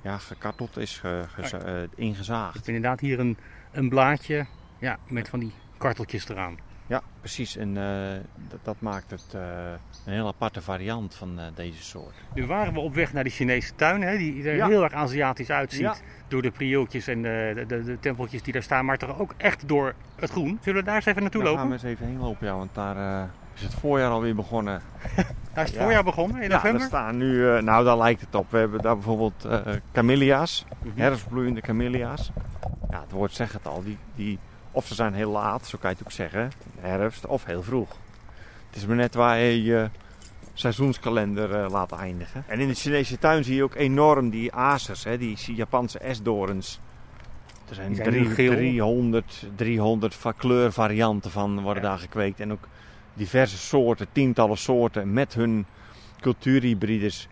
ja, 0.00 0.18
gekarteld 0.18 0.76
is, 0.76 0.98
ge, 0.98 1.24
ge, 1.28 1.88
ingezaagd. 1.94 2.52
Je 2.52 2.56
hebt 2.56 2.68
inderdaad 2.68 3.00
hier 3.00 3.18
een, 3.20 3.36
een 3.72 3.88
blaadje 3.88 4.46
ja, 4.78 4.98
met 5.08 5.28
van 5.28 5.38
die 5.38 5.52
karteltjes 5.76 6.28
eraan. 6.28 6.58
Ja, 6.86 7.02
precies. 7.20 7.56
En 7.56 7.76
uh, 7.76 7.84
dat, 8.48 8.58
dat, 8.62 8.76
maakt 8.78 9.10
het 9.10 9.32
een 10.04 10.12
heel 10.12 10.26
aparte 10.26 10.62
variant 10.62 11.14
van 11.14 11.40
deze 11.54 11.82
soort. 11.82 12.14
Nu 12.34 12.46
waren 12.46 12.72
we 12.72 12.80
op 12.80 12.94
weg 12.94 13.12
naar 13.12 13.24
de 13.24 13.30
Chinese 13.30 13.74
tuin, 13.74 14.02
hè, 14.02 14.16
die 14.16 14.48
er 14.48 14.56
ja. 14.56 14.68
heel 14.68 14.82
erg 14.82 14.92
Aziatisch 14.92 15.50
uitziet. 15.50 15.80
Ja. 15.80 15.94
Door 16.28 16.42
de 16.42 16.50
prieeltjes 16.50 17.06
en 17.06 17.22
de, 17.22 17.64
de, 17.66 17.82
de, 17.82 17.98
tempeltjes 18.00 18.42
die 18.42 18.52
daar 18.52 18.62
staan, 18.62 18.84
maar 18.84 18.98
toch 18.98 19.18
ook 19.18 19.34
echt 19.36 19.68
door 19.68 19.94
het 20.16 20.30
groen. 20.30 20.58
Zullen 20.62 20.80
we 20.80 20.86
daar 20.86 20.96
eens 20.96 21.06
even 21.06 21.22
naartoe 21.22 21.42
daar 21.42 21.52
lopen? 21.52 21.68
gaan 21.68 21.78
we 21.78 21.86
eens 21.86 21.94
even 21.94 22.06
heen 22.06 22.18
lopen, 22.18 22.46
ja, 22.46 22.56
want 22.56 22.74
daar 22.74 23.28
is 23.54 23.62
het 23.62 23.74
voorjaar 23.74 24.10
alweer 24.10 24.34
begonnen. 24.34 24.80
Daar 25.54 25.64
is 25.64 25.70
het 25.70 25.80
voorjaar 25.80 26.04
begonnen 26.04 26.42
in 26.42 26.50
november? 26.50 26.72
Ja, 26.72 26.78
daar 26.78 26.88
staan 26.88 27.16
nu, 27.16 27.62
nou 27.62 27.84
daar 27.84 27.96
lijkt 27.96 28.20
het 28.20 28.34
op. 28.34 28.50
We 28.50 28.58
hebben 28.58 28.82
daar 28.82 28.94
bijvoorbeeld 28.94 29.48
camellia's, 29.92 30.64
-hmm. 30.82 30.92
herfstbloeiende 30.94 31.60
camellia's. 31.60 32.30
Ja, 32.90 33.00
het 33.00 33.10
woord 33.10 33.32
zegt 33.32 33.52
het 33.52 33.66
al, 33.66 33.82
die, 33.82 33.98
die, 34.14 34.38
of 34.76 34.86
ze 34.86 34.94
zijn 34.94 35.14
heel 35.14 35.30
laat, 35.30 35.66
zo 35.66 35.78
kan 35.78 35.90
je 35.90 35.96
het 35.96 36.06
ook 36.06 36.12
zeggen, 36.12 36.50
herfst, 36.80 37.26
of 37.26 37.44
heel 37.44 37.62
vroeg. 37.62 37.88
Het 38.66 38.76
is 38.76 38.86
maar 38.86 38.96
net 38.96 39.14
waar 39.14 39.38
je 39.38 39.62
je 39.62 39.88
seizoenskalender 40.52 41.50
uh, 41.50 41.70
laat 41.70 41.92
eindigen. 41.92 42.44
En 42.46 42.60
in 42.60 42.68
de 42.68 42.74
Chinese 42.74 43.18
tuin 43.18 43.44
zie 43.44 43.54
je 43.54 43.62
ook 43.62 43.74
enorm 43.74 44.30
die 44.30 44.52
azers, 44.52 45.04
hè, 45.04 45.18
die 45.18 45.54
Japanse 45.54 45.98
esdorens. 45.98 46.80
Er 47.68 47.74
zijn, 47.74 47.94
zijn 47.94 48.08
drie, 48.08 48.34
300, 48.34 49.46
300 49.54 50.18
kleurvarianten 50.36 51.30
van 51.30 51.60
worden 51.60 51.82
ja. 51.82 51.88
daar 51.88 51.98
gekweekt. 51.98 52.40
En 52.40 52.52
ook 52.52 52.68
diverse 53.14 53.58
soorten, 53.58 54.06
tientallen 54.12 54.58
soorten 54.58 55.12
met 55.12 55.34
hun 55.34 55.66
cultuurhybrides. 56.20 57.28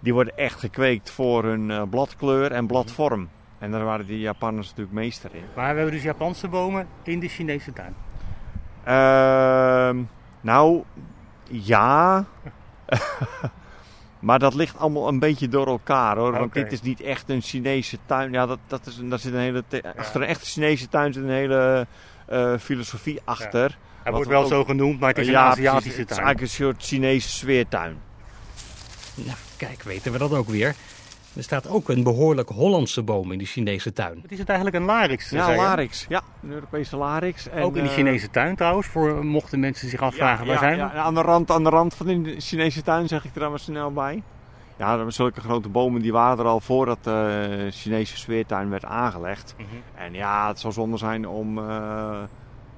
Die 0.00 0.14
worden 0.14 0.36
echt 0.36 0.60
gekweekt 0.60 1.10
voor 1.10 1.44
hun 1.44 1.68
uh, 1.68 1.82
bladkleur 1.90 2.52
en 2.52 2.66
bladvorm. 2.66 3.28
En 3.62 3.70
daar 3.70 3.84
waren 3.84 4.06
die 4.06 4.18
Japanners 4.18 4.68
natuurlijk 4.68 4.96
meester 4.96 5.30
in. 5.34 5.44
Maar 5.54 5.70
we 5.70 5.76
hebben 5.76 5.94
dus 5.94 6.02
Japanse 6.02 6.48
bomen 6.48 6.88
in 7.02 7.20
de 7.20 7.28
Chinese 7.28 7.72
tuin. 7.72 7.94
Uh, 8.88 10.04
nou, 10.40 10.82
ja. 11.48 12.24
maar 14.18 14.38
dat 14.38 14.54
ligt 14.54 14.78
allemaal 14.78 15.08
een 15.08 15.18
beetje 15.18 15.48
door 15.48 15.66
elkaar 15.66 16.16
hoor. 16.16 16.32
Want 16.32 16.52
dit 16.52 16.72
is 16.72 16.82
niet 16.82 17.00
echt 17.00 17.28
een 17.28 17.40
Chinese 17.40 17.98
tuin. 18.06 18.32
Ja, 18.32 18.46
dat, 18.46 18.58
dat 18.66 18.86
is, 18.86 19.00
daar 19.02 19.18
zit 19.18 19.32
een 19.32 19.38
hele. 19.38 19.64
Achter 19.96 20.22
een 20.22 20.28
echte 20.28 20.44
Chinese 20.44 20.88
tuin 20.88 21.12
zit 21.12 21.22
een 21.22 21.30
hele 21.30 21.86
uh, 22.32 22.58
filosofie 22.58 23.20
achter. 23.24 23.68
Ja. 23.70 24.02
Hij 24.02 24.12
wordt 24.12 24.28
wel 24.28 24.42
ook, 24.42 24.48
zo 24.48 24.64
genoemd, 24.64 25.00
maar 25.00 25.08
het 25.08 25.18
is 25.18 25.26
ja, 25.26 25.44
een 25.44 25.50
Aziatische 25.50 25.80
precies, 25.80 25.98
Het 25.98 26.10
is 26.10 26.16
tuin. 26.16 26.26
eigenlijk 26.26 26.40
een 26.40 26.64
soort 26.64 26.82
Chinese 26.82 27.28
sfeertuin. 27.28 28.00
Nou, 29.14 29.36
kijk, 29.56 29.82
weten 29.82 30.12
we 30.12 30.18
dat 30.18 30.32
ook 30.32 30.48
weer. 30.48 30.74
Er 31.36 31.42
staat 31.42 31.68
ook 31.68 31.88
een 31.88 32.02
behoorlijk 32.02 32.48
Hollandse 32.48 33.02
boom 33.02 33.32
in 33.32 33.38
de 33.38 33.44
Chinese 33.44 33.92
tuin. 33.92 34.18
Wat 34.22 34.30
is 34.30 34.38
het 34.38 34.48
eigenlijk, 34.48 34.78
een 34.78 34.84
larix? 34.84 35.30
Ja, 35.30 35.44
zei 35.44 35.56
je? 35.56 35.62
larix. 35.62 36.06
Ja, 36.08 36.22
een 36.42 36.50
Europese 36.50 36.96
larix. 36.96 37.48
En, 37.48 37.62
ook 37.62 37.76
in 37.76 37.82
de 37.82 37.88
eh, 37.88 37.94
Chinese 37.94 38.30
tuin 38.30 38.56
trouwens, 38.56 38.86
voor 38.86 39.24
mochten 39.24 39.60
mensen 39.60 39.88
zich 39.88 40.00
afvragen, 40.00 40.46
ja, 40.46 40.52
waar 40.52 40.62
ja, 40.62 40.76
zijn 40.76 40.94
ja, 40.94 41.02
aan, 41.02 41.14
de 41.14 41.20
rand, 41.20 41.50
aan 41.50 41.64
de 41.64 41.70
rand 41.70 41.94
van 41.94 42.06
de 42.06 42.40
Chinese 42.40 42.82
tuin 42.82 43.08
zeg 43.08 43.24
ik 43.24 43.34
er 43.34 43.40
dan 43.40 43.50
maar 43.50 43.58
snel 43.58 43.92
bij. 43.92 44.22
Ja, 44.76 45.10
zulke 45.10 45.40
grote 45.40 45.68
bomen 45.68 46.02
die 46.02 46.12
waren 46.12 46.38
er 46.38 46.50
al 46.50 46.60
voordat 46.60 47.04
de 47.04 47.68
Chinese 47.70 48.16
sfeertuin 48.16 48.70
werd 48.70 48.84
aangelegd. 48.84 49.54
Mhm. 49.56 49.66
En 49.94 50.12
ja, 50.12 50.48
het 50.48 50.60
zou 50.60 50.72
zonde 50.72 50.96
zijn 50.96 51.28
om... 51.28 51.58
Uh, 51.58 52.22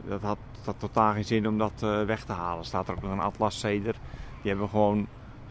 dat 0.08 0.23
had 0.23 0.38
dat 0.64 0.75
totaal 0.78 1.12
geen 1.12 1.25
zin 1.25 1.49
om 1.49 1.58
dat 1.58 1.73
uh, 1.84 2.02
weg 2.02 2.25
te 2.25 2.32
halen. 2.32 2.64
Staat 2.64 2.88
er 2.88 2.94
ook 2.94 3.02
nog 3.02 3.12
een 3.12 3.20
atlaszeder. 3.20 3.92
Die 4.42 4.50
hebben 4.50 4.64
we 4.64 4.70
gewoon 4.70 5.06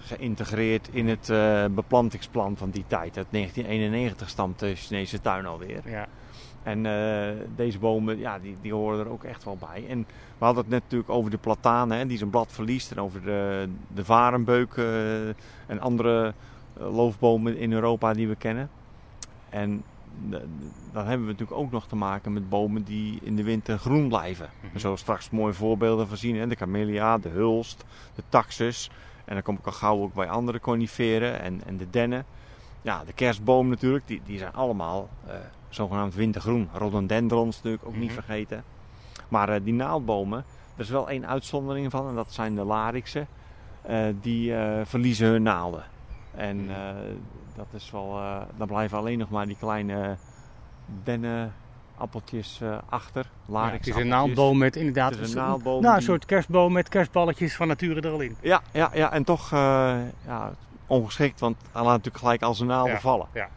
geïntegreerd 0.05 0.89
in 0.91 1.07
het 1.07 1.29
uh, 1.29 1.65
beplantingsplan 1.65 2.57
van 2.57 2.69
die 2.69 2.83
tijd. 2.87 3.17
Uit 3.17 3.27
1991 3.29 4.29
stamt 4.29 4.59
de 4.59 4.75
Chinese 4.75 5.21
tuin 5.21 5.45
alweer. 5.45 5.81
Ja. 5.85 6.07
En 6.63 6.85
uh, 6.85 7.45
deze 7.55 7.79
bomen, 7.79 8.17
ja, 8.17 8.39
die, 8.39 8.57
die 8.61 8.73
horen 8.73 8.99
er 8.99 9.11
ook 9.11 9.23
echt 9.23 9.43
wel 9.43 9.57
bij. 9.57 9.85
En 9.89 10.05
we 10.37 10.45
hadden 10.45 10.63
het 10.63 10.71
net 10.71 10.81
natuurlijk 10.81 11.09
over 11.09 11.31
de 11.31 11.37
platanen, 11.37 11.97
hè, 11.97 12.05
die 12.05 12.17
zijn 12.17 12.29
blad 12.29 12.51
verliest. 12.51 12.91
En 12.91 12.99
over 12.99 13.21
de, 13.21 13.67
de 13.87 14.05
varenbeuk 14.05 14.75
uh, 14.75 15.27
en 15.67 15.79
andere 15.79 16.33
loofbomen 16.73 17.57
in 17.57 17.73
Europa 17.73 18.13
die 18.13 18.27
we 18.27 18.35
kennen. 18.35 18.69
En 19.49 19.83
dan 20.91 21.05
hebben 21.05 21.25
we 21.25 21.31
natuurlijk 21.31 21.59
ook 21.59 21.71
nog 21.71 21.87
te 21.87 21.95
maken 21.95 22.33
met 22.33 22.49
bomen 22.49 22.83
die 22.83 23.19
in 23.23 23.35
de 23.35 23.43
winter 23.43 23.77
groen 23.77 24.07
blijven. 24.07 24.49
Mm 24.61 24.69
-hmm. 24.69 24.79
Zo 24.79 24.95
straks 24.95 25.29
mooie 25.29 25.53
voorbeelden 25.53 26.07
van 26.07 26.17
zien. 26.17 26.35
Hè? 26.35 26.47
De 26.47 26.55
camellia, 26.55 27.17
de 27.17 27.29
hulst, 27.29 27.85
de 28.15 28.23
taxus. 28.29 28.89
En 29.25 29.33
dan 29.33 29.43
kom 29.43 29.57
ik 29.57 29.65
al 29.65 29.71
gauw 29.71 30.01
ook 30.01 30.13
bij 30.13 30.29
andere 30.29 30.59
coniferen 30.59 31.39
en, 31.39 31.61
en 31.65 31.77
de 31.77 31.89
dennen. 31.89 32.25
Ja, 32.81 33.03
de 33.03 33.13
kerstboom 33.13 33.69
natuurlijk, 33.69 34.07
die, 34.07 34.21
die 34.25 34.37
zijn 34.37 34.53
allemaal 34.53 35.09
uh, 35.27 35.33
zogenaamd 35.69 36.15
wintergroen. 36.15 36.69
Rhododendrons 36.73 37.55
natuurlijk 37.55 37.83
ook 37.83 37.89
mm 37.89 37.95
-hmm. 37.95 38.03
niet 38.03 38.13
vergeten. 38.13 38.63
Maar 39.27 39.49
uh, 39.49 39.55
die 39.63 39.73
naaldbomen, 39.73 40.43
er 40.75 40.81
is 40.81 40.89
wel 40.89 41.09
één 41.09 41.27
uitzondering 41.27 41.91
van 41.91 42.07
en 42.07 42.15
dat 42.15 42.33
zijn 42.33 42.55
de 42.55 42.63
larixen. 42.63 43.27
Uh, 43.89 44.05
die 44.21 44.53
verliezen 44.83 45.27
hun 45.27 45.43
naalden. 45.43 45.83
En 46.35 46.69
dat 47.55 47.67
is 47.71 47.91
wel, 47.91 48.19
dan 48.55 48.67
blijven 48.67 48.97
alleen 48.97 49.17
nog 49.17 49.29
maar 49.29 49.47
die 49.47 49.57
kleine 49.59 50.17
dennenappeltjes 51.93 52.59
uh, 52.63 52.77
achter. 52.89 53.29
Ja, 53.45 53.69
het 53.69 53.87
is 53.87 53.95
een 53.95 54.07
naaldboom 54.07 54.57
met 54.57 54.75
inderdaad 54.75 55.11
het 55.11 55.19
is 55.19 55.33
een, 55.33 55.37
naaldboom 55.37 55.81
nou, 55.81 55.93
een 55.93 55.99
die... 55.99 56.07
soort 56.07 56.25
kerstboom 56.25 56.73
met 56.73 56.89
kerstballetjes 56.89 57.55
van 57.55 57.67
nature 57.67 58.01
er 58.01 58.11
al 58.11 58.21
in. 58.21 58.35
Ja, 58.41 58.61
ja, 58.71 58.91
ja 58.93 59.11
en 59.11 59.23
toch 59.23 59.51
uh, 59.51 59.95
ja, 60.25 60.53
ongeschikt, 60.87 61.39
want 61.39 61.57
hij 61.71 61.81
laat 61.81 61.91
natuurlijk 61.91 62.17
gelijk 62.17 62.41
al 62.41 62.53
zijn 62.53 62.69
naalden 62.69 62.93
ja, 62.93 62.99
vallen. 62.99 63.27
Ja. 63.33 63.49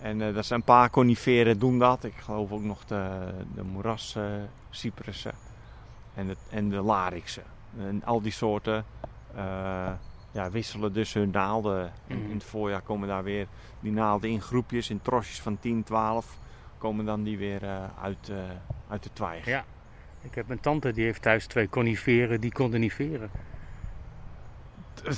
En 0.00 0.18
dat 0.18 0.46
zijn 0.46 0.58
een 0.58 0.64
paar 0.64 0.90
coniferen 0.90 1.58
doen 1.58 1.78
dat. 1.78 2.04
Ik 2.04 2.14
geloof 2.16 2.52
ook 2.52 2.62
nog 2.62 2.84
de, 2.84 3.08
de 3.54 3.62
moerascypressen 3.62 5.32
en 6.14 6.26
de, 6.26 6.36
en 6.50 6.68
de 6.68 6.80
larixen. 6.80 7.42
En 7.78 8.02
al 8.04 8.22
die 8.22 8.32
soorten 8.32 8.84
ja, 10.32 10.50
wisselen 10.50 10.92
dus 10.92 11.12
hun 11.12 11.30
naalden. 11.30 11.92
In, 12.06 12.22
in, 12.28 12.34
het 12.34 12.44
voorjaar 12.44 12.80
komen 12.80 13.08
daar 13.08 13.22
weer 13.22 13.46
die 13.80 13.92
naalden 13.92 14.30
in 14.30 14.40
groepjes, 14.40 14.90
in 14.90 15.02
trosjes 15.02 15.40
van 15.40 15.58
10, 15.60 15.82
12, 15.82 16.36
komen 16.82 17.04
dan 17.04 17.22
die 17.22 17.38
weer 17.38 17.62
uh, 17.62 17.84
uit, 18.02 18.28
uh, 18.30 18.36
uit 18.88 19.02
de 19.02 19.10
twijg. 19.12 19.44
Ja, 19.44 19.64
ik 20.22 20.34
heb 20.34 20.50
een 20.50 20.60
tante 20.60 20.92
die 20.92 21.04
heeft 21.04 21.22
thuis 21.22 21.46
twee 21.46 21.68
coniferen 21.68 22.40
die 22.40 22.52
condeniferen. 22.52 23.30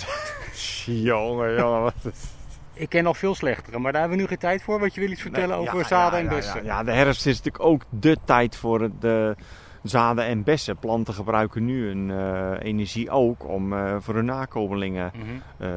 jongen, 0.85 1.57
jongen, 1.57 1.83
wat 1.83 1.95
is... 2.03 2.33
Ik 2.73 2.89
ken 2.89 3.07
al 3.07 3.15
veel 3.15 3.35
slechtere, 3.35 3.79
maar 3.79 3.93
daar 3.93 4.01
hebben 4.01 4.19
we 4.19 4.25
nu 4.25 4.29
geen 4.29 4.39
tijd 4.39 4.63
voor. 4.63 4.81
Wat 4.81 4.95
je 4.95 5.01
wil 5.01 5.11
iets 5.11 5.23
vertellen 5.23 5.59
nee, 5.59 5.69
over 5.69 5.85
zaden 5.85 6.19
ja, 6.19 6.25
en 6.25 6.35
bessen. 6.35 6.65
Ja, 6.65 6.79
ja, 6.79 6.85
de 6.85 6.93
herfst 6.93 7.27
is 7.27 7.37
natuurlijk 7.37 7.65
ook 7.65 7.83
de 7.91 8.17
tijd 8.25 8.57
voor 8.57 8.91
de 9.01 9.37
zaden 9.85 10.25
en 10.25 10.43
bessen. 10.43 10.77
Planten 10.77 11.15
gebruiken 11.15 11.65
nu 11.65 11.87
hun 11.87 12.09
uh, 12.09 12.51
energie 12.63 13.11
ook 13.11 13.49
om 13.49 13.73
uh, 13.73 13.97
voor 13.99 14.15
hun 14.15 14.25
nakomelingen 14.25 15.13
Mhm. 15.15 15.25
uh, 15.59 15.69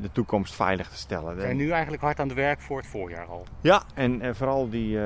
de 0.00 0.12
toekomst 0.12 0.54
veilig 0.54 0.88
te 0.88 0.96
stellen. 0.96 1.34
We 1.34 1.40
zijn 1.40 1.56
nu 1.56 1.70
eigenlijk 1.70 2.02
hard 2.02 2.20
aan 2.20 2.26
het 2.28 2.36
werk 2.36 2.60
voor 2.60 2.76
het 2.76 2.86
voorjaar 2.86 3.26
al. 3.26 3.46
Ja, 3.60 3.82
en, 3.94 4.20
en 4.20 4.36
vooral 4.36 4.68
die, 4.68 4.98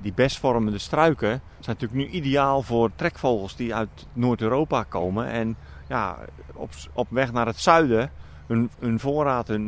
die 0.00 0.12
bestvormende 0.12 0.78
struiken 0.78 1.28
zijn 1.60 1.76
natuurlijk 1.78 2.00
nu 2.10 2.18
ideaal 2.18 2.62
voor 2.62 2.90
trekvogels 2.94 3.56
die 3.56 3.74
uit 3.74 4.06
Noord-Europa 4.12 4.82
komen. 4.82 5.26
En 5.26 5.56
ja, 5.88 6.18
op, 6.54 6.70
op 6.92 7.06
weg 7.10 7.32
naar 7.32 7.46
het 7.46 7.58
zuiden 7.60 8.10
hun, 8.46 8.70
hun 8.78 9.00
voorraad, 9.00 9.48
hun, 9.48 9.66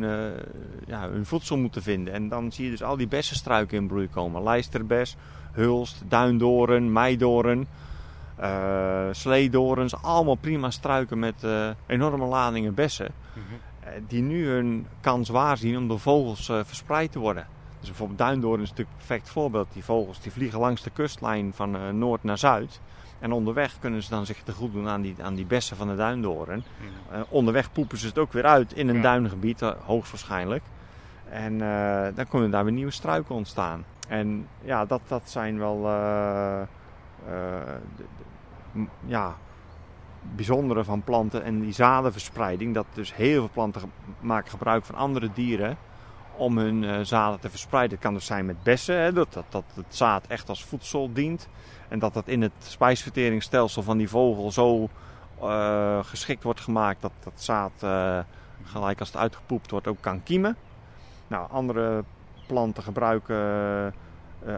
ja, 0.85 1.09
hun 1.09 1.25
voedsel 1.25 1.57
moeten 1.57 1.81
vinden. 1.81 2.13
En 2.13 2.29
dan 2.29 2.51
zie 2.51 2.65
je 2.65 2.71
dus 2.71 2.83
al 2.83 2.97
die 2.97 3.07
bessenstruiken 3.07 3.77
in 3.77 3.87
bloei 3.87 4.09
komen. 4.09 4.43
Lijsterbes, 4.43 5.15
hulst, 5.51 6.03
duindoren, 6.07 6.91
meidoren. 6.91 7.67
Uh, 8.41 9.07
sleedorens, 9.11 10.01
allemaal 10.01 10.35
prima 10.35 10.69
struiken 10.69 11.19
met 11.19 11.43
uh, 11.43 11.69
enorme 11.87 12.25
ladingen 12.25 12.73
bessen. 12.73 13.11
Mhm. 13.33 13.43
Uh, 13.83 14.01
die 14.07 14.21
nu 14.21 14.47
hun 14.49 14.87
kans 15.01 15.29
waarzien 15.29 15.77
om 15.77 15.87
door 15.87 15.99
vogels 15.99 16.49
eh, 16.49 16.59
verspreid 16.63 17.11
te 17.11 17.19
worden. 17.19 17.47
Dus 17.79 17.87
bijvoorbeeld 17.87 18.19
duindoorn 18.19 18.61
is 18.61 18.69
natuurlijk 18.69 18.97
een 18.99 19.05
perfect 19.07 19.29
voorbeeld. 19.29 19.67
Die 19.73 19.83
vogels 19.83 20.19
die 20.21 20.31
vliegen 20.31 20.59
langs 20.59 20.81
de 20.83 20.89
kustlijn 20.89 21.51
van 21.53 21.75
eh, 21.75 21.89
noord 21.89 22.23
naar 22.23 22.37
zuid. 22.37 22.81
En 23.19 23.31
onderweg 23.31 23.79
kunnen 23.79 24.03
ze 24.03 24.09
dan 24.09 24.25
zich 24.25 24.41
te 24.43 24.51
goed 24.51 24.73
doen 24.73 24.87
aan 24.87 25.01
die, 25.01 25.15
aan 25.21 25.35
die 25.35 25.45
bessen 25.45 25.77
van 25.77 25.87
de 25.87 25.95
duindoorn. 25.95 26.63
Mhm. 27.09 27.23
onderweg 27.29 27.71
poepen 27.71 27.97
ze 27.97 28.07
het 28.07 28.17
ook 28.17 28.33
weer 28.33 28.45
uit 28.45 28.73
in 28.73 28.87
een 28.87 28.95
Ja. 28.95 29.01
duingebied, 29.01 29.61
eh, 29.61 29.71
hoogstwaarschijnlijk. 29.85 30.63
En 31.29 31.61
eh, 31.61 32.07
dan 32.15 32.27
kunnen 32.27 32.51
daar 32.51 32.63
weer 32.63 32.73
nieuwe 32.73 32.91
struiken 32.91 33.35
ontstaan. 33.35 33.85
En 34.07 34.47
ja, 34.61 34.85
dat, 34.85 35.01
dat 35.07 35.21
zijn 35.29 35.57
wel 35.59 35.85
eh, 35.87 36.61
eh, 36.61 36.67
de- 37.95 38.05
ja, 39.05 39.35
bijzondere 40.35 40.83
van 40.83 41.03
planten 41.03 41.43
en 41.43 41.59
die 41.59 41.73
zadenverspreiding. 41.73 42.73
Dat 42.73 42.85
dus 42.93 43.15
heel 43.15 43.39
veel 43.39 43.49
planten 43.53 43.91
maken 44.19 44.49
gebruik 44.49 44.85
van 44.85 44.95
andere 44.95 45.29
dieren 45.33 45.77
om 46.35 46.57
hun 46.57 46.83
uh, 46.83 46.99
zaden 47.01 47.39
te 47.39 47.49
verspreiden. 47.49 47.91
Het 47.91 48.05
kan 48.05 48.13
dus 48.13 48.25
zijn 48.25 48.45
met 48.45 48.63
bessen, 48.63 48.99
hè, 48.99 49.13
dat, 49.13 49.33
dat, 49.33 49.45
dat 49.49 49.63
het 49.75 49.95
zaad 49.95 50.27
echt 50.27 50.49
als 50.49 50.65
voedsel 50.65 51.13
dient. 51.13 51.47
En 51.87 51.99
dat 51.99 52.13
dat 52.13 52.27
in 52.27 52.41
het 52.41 52.51
spijsverteringsstelsel 52.57 53.83
van 53.83 53.97
die 53.97 54.09
vogel 54.09 54.51
zo 54.51 54.89
uh, 55.41 56.03
geschikt 56.03 56.43
wordt 56.43 56.61
gemaakt 56.61 57.01
dat 57.01 57.11
dat 57.23 57.33
zaad 57.35 57.71
uh, 57.83 58.19
gelijk 58.63 58.99
als 58.99 59.07
het 59.07 59.17
uitgepoept 59.17 59.71
wordt 59.71 59.87
ook 59.87 60.01
kan 60.01 60.23
kiemen. 60.23 60.55
Nou, 61.27 61.49
andere 61.51 62.03
planten 62.47 62.83
gebruiken 62.83 63.93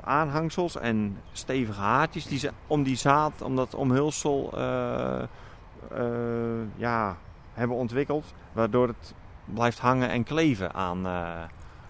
aanhangsels 0.01 0.77
en 0.77 1.17
stevige 1.31 1.79
haartjes 1.79 2.25
die 2.25 2.39
ze 2.39 2.51
om 2.67 2.84
die 2.84 2.96
zaad, 2.96 3.41
om 3.41 3.55
dat 3.55 3.75
omhulsel 3.75 4.51
ja, 6.75 7.17
hebben 7.53 7.77
ontwikkeld. 7.77 8.34
Waardoor 8.51 8.88
het 8.88 9.13
blijft 9.46 9.79
hangen 9.79 10.10
en 10.10 10.24
kleven 10.24 10.74
aan, 10.74 11.08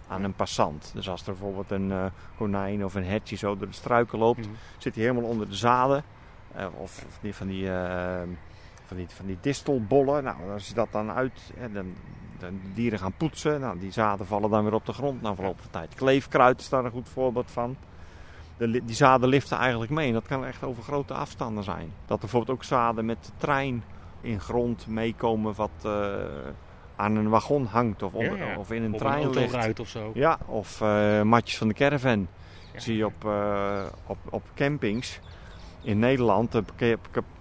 aan 0.08 0.24
een 0.24 0.34
passant. 0.34 0.92
Dus 0.94 1.10
als 1.10 1.22
er 1.22 1.32
bijvoorbeeld 1.32 1.72
een 1.72 2.12
konijn 2.38 2.86
of 2.86 2.96
een 2.96 3.06
hertje 3.06 3.36
zo 3.36 3.58
door 3.58 3.68
de 3.68 3.74
struiken 3.74 4.20
loopt, 4.20 4.48
mm. 4.48 4.56
zit 4.78 4.96
hij 4.96 5.04
helemaal 5.04 5.30
onder 5.30 5.50
de 5.50 5.56
zaden. 5.56 6.04
of, 6.56 7.06
of 7.08 7.20
die 7.22 7.36
van 7.36 7.48
die 7.48 7.70
van 8.90 8.98
die, 8.98 9.08
van 9.10 9.26
die 9.26 9.38
distelbollen. 9.42 10.24
Nou, 10.24 10.52
als 10.52 10.68
je 10.68 10.74
dat 10.74 10.92
dan 10.92 11.12
uit, 11.12 11.52
hè, 11.56 11.72
dan, 11.72 11.96
de 12.40 12.74
dieren 12.74 13.00
gaan 13.00 13.14
poetsen. 13.18 13.60
Nou, 13.60 13.80
die 13.80 13.92
zaden 13.92 14.26
vallen 14.26 14.50
dan 14.50 14.64
weer 14.64 14.74
op 14.74 14.86
de 14.86 14.94
grond 14.94 15.22
na 15.22 15.36
verloop 15.36 15.60
van 15.62 15.70
tijd. 15.70 15.96
Kleefkruid 15.96 16.60
is 16.60 16.70
daar 16.70 16.86
een 16.86 16.92
goed 16.92 17.10
voorbeeld 17.10 17.52
van. 17.52 17.76
De, 18.60 18.86
die 18.86 18.96
zaden 18.96 19.30
liften 19.30 19.58
eigenlijk 19.58 19.92
mee. 19.92 20.08
En 20.08 20.14
dat 20.14 20.28
kan 20.28 20.46
echt 20.46 20.64
over 20.64 20.84
grote 20.84 21.14
afstanden 21.14 21.64
zijn. 21.64 21.92
Dat 22.06 22.20
bijvoorbeeld 22.20 22.58
ook 22.58 22.64
zaden 22.64 23.06
met 23.06 23.18
de 23.26 23.32
trein 23.38 23.84
in 24.22 24.40
grond 24.40 24.88
meekomen 24.88 25.56
wat 25.56 25.70
uh, 25.86 26.16
aan 26.96 27.16
een 27.16 27.30
wagon 27.30 27.66
hangt. 27.66 28.04
Of, 28.04 28.14
onder, 28.14 28.38
Ja, 28.38 28.46
ja. 28.46 28.58
of 28.58 28.72
in 28.72 28.84
een 28.84 28.94
Of 28.94 29.00
trein 29.00 29.24
een 29.24 29.30
ligt. 29.30 29.80
of 29.80 29.88
zo. 29.88 30.12
Ja, 30.14 30.38
of 30.46 30.82
eh, 30.82 31.22
matjes 31.22 31.58
van 31.58 31.68
de 31.68 31.74
caravan. 31.74 32.28
Ja. 32.74 32.80
Zie 32.80 32.98
je 32.98 33.06
op, 33.06 33.26
eh, 33.26 33.84
op, 34.06 34.18
op 34.30 34.44
campings 34.56 35.20
in 35.82 36.00
Nederland. 36.00 36.56
eh, 36.78 36.94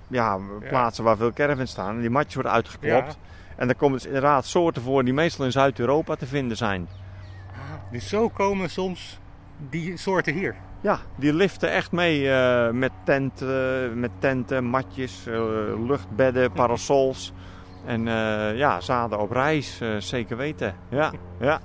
ja, 0.08 0.38
plaatsen 0.68 1.04
waar 1.04 1.16
veel 1.16 1.32
caravans 1.32 1.70
staan. 1.70 1.94
En 1.94 2.00
die 2.00 2.10
matjes 2.10 2.34
worden 2.34 2.52
uitgeklopt. 2.52 3.18
En 3.56 3.66
daar 3.66 3.76
komen 3.76 3.96
dus 3.96 4.06
inderdaad 4.06 4.44
soorten 4.46 4.82
voor 4.82 5.04
die 5.04 5.12
meestal 5.12 5.44
in 5.44 5.52
Zuid-Europa 5.52 6.14
te 6.14 6.26
vinden 6.26 6.56
zijn. 6.56 6.88
Dus 7.90 8.08
zo 8.08 8.28
komen 8.28 8.70
soms 8.70 9.18
die 9.70 9.96
soorten 9.96 10.34
hier. 10.34 10.56
Ja, 10.80 10.98
die 11.16 11.34
liften 11.34 11.70
echt 11.70 11.92
mee 11.92 12.30
eh, 12.30 12.70
met, 12.70 12.92
tent, 13.04 13.42
eh, 13.42 13.48
met 13.94 14.10
tenten, 14.18 14.64
matjes, 14.64 15.26
eh, 15.26 15.42
luchtbedden, 15.86 16.52
parasols. 16.60 17.32
En 17.86 18.08
eh, 18.08 18.56
ja, 18.56 18.80
zaden 18.80 19.18
op 19.18 19.30
reis, 19.30 19.82
zeker 19.98 20.36
weten. 20.36 20.74
Ja, 20.88 21.12
ja. 21.40 21.60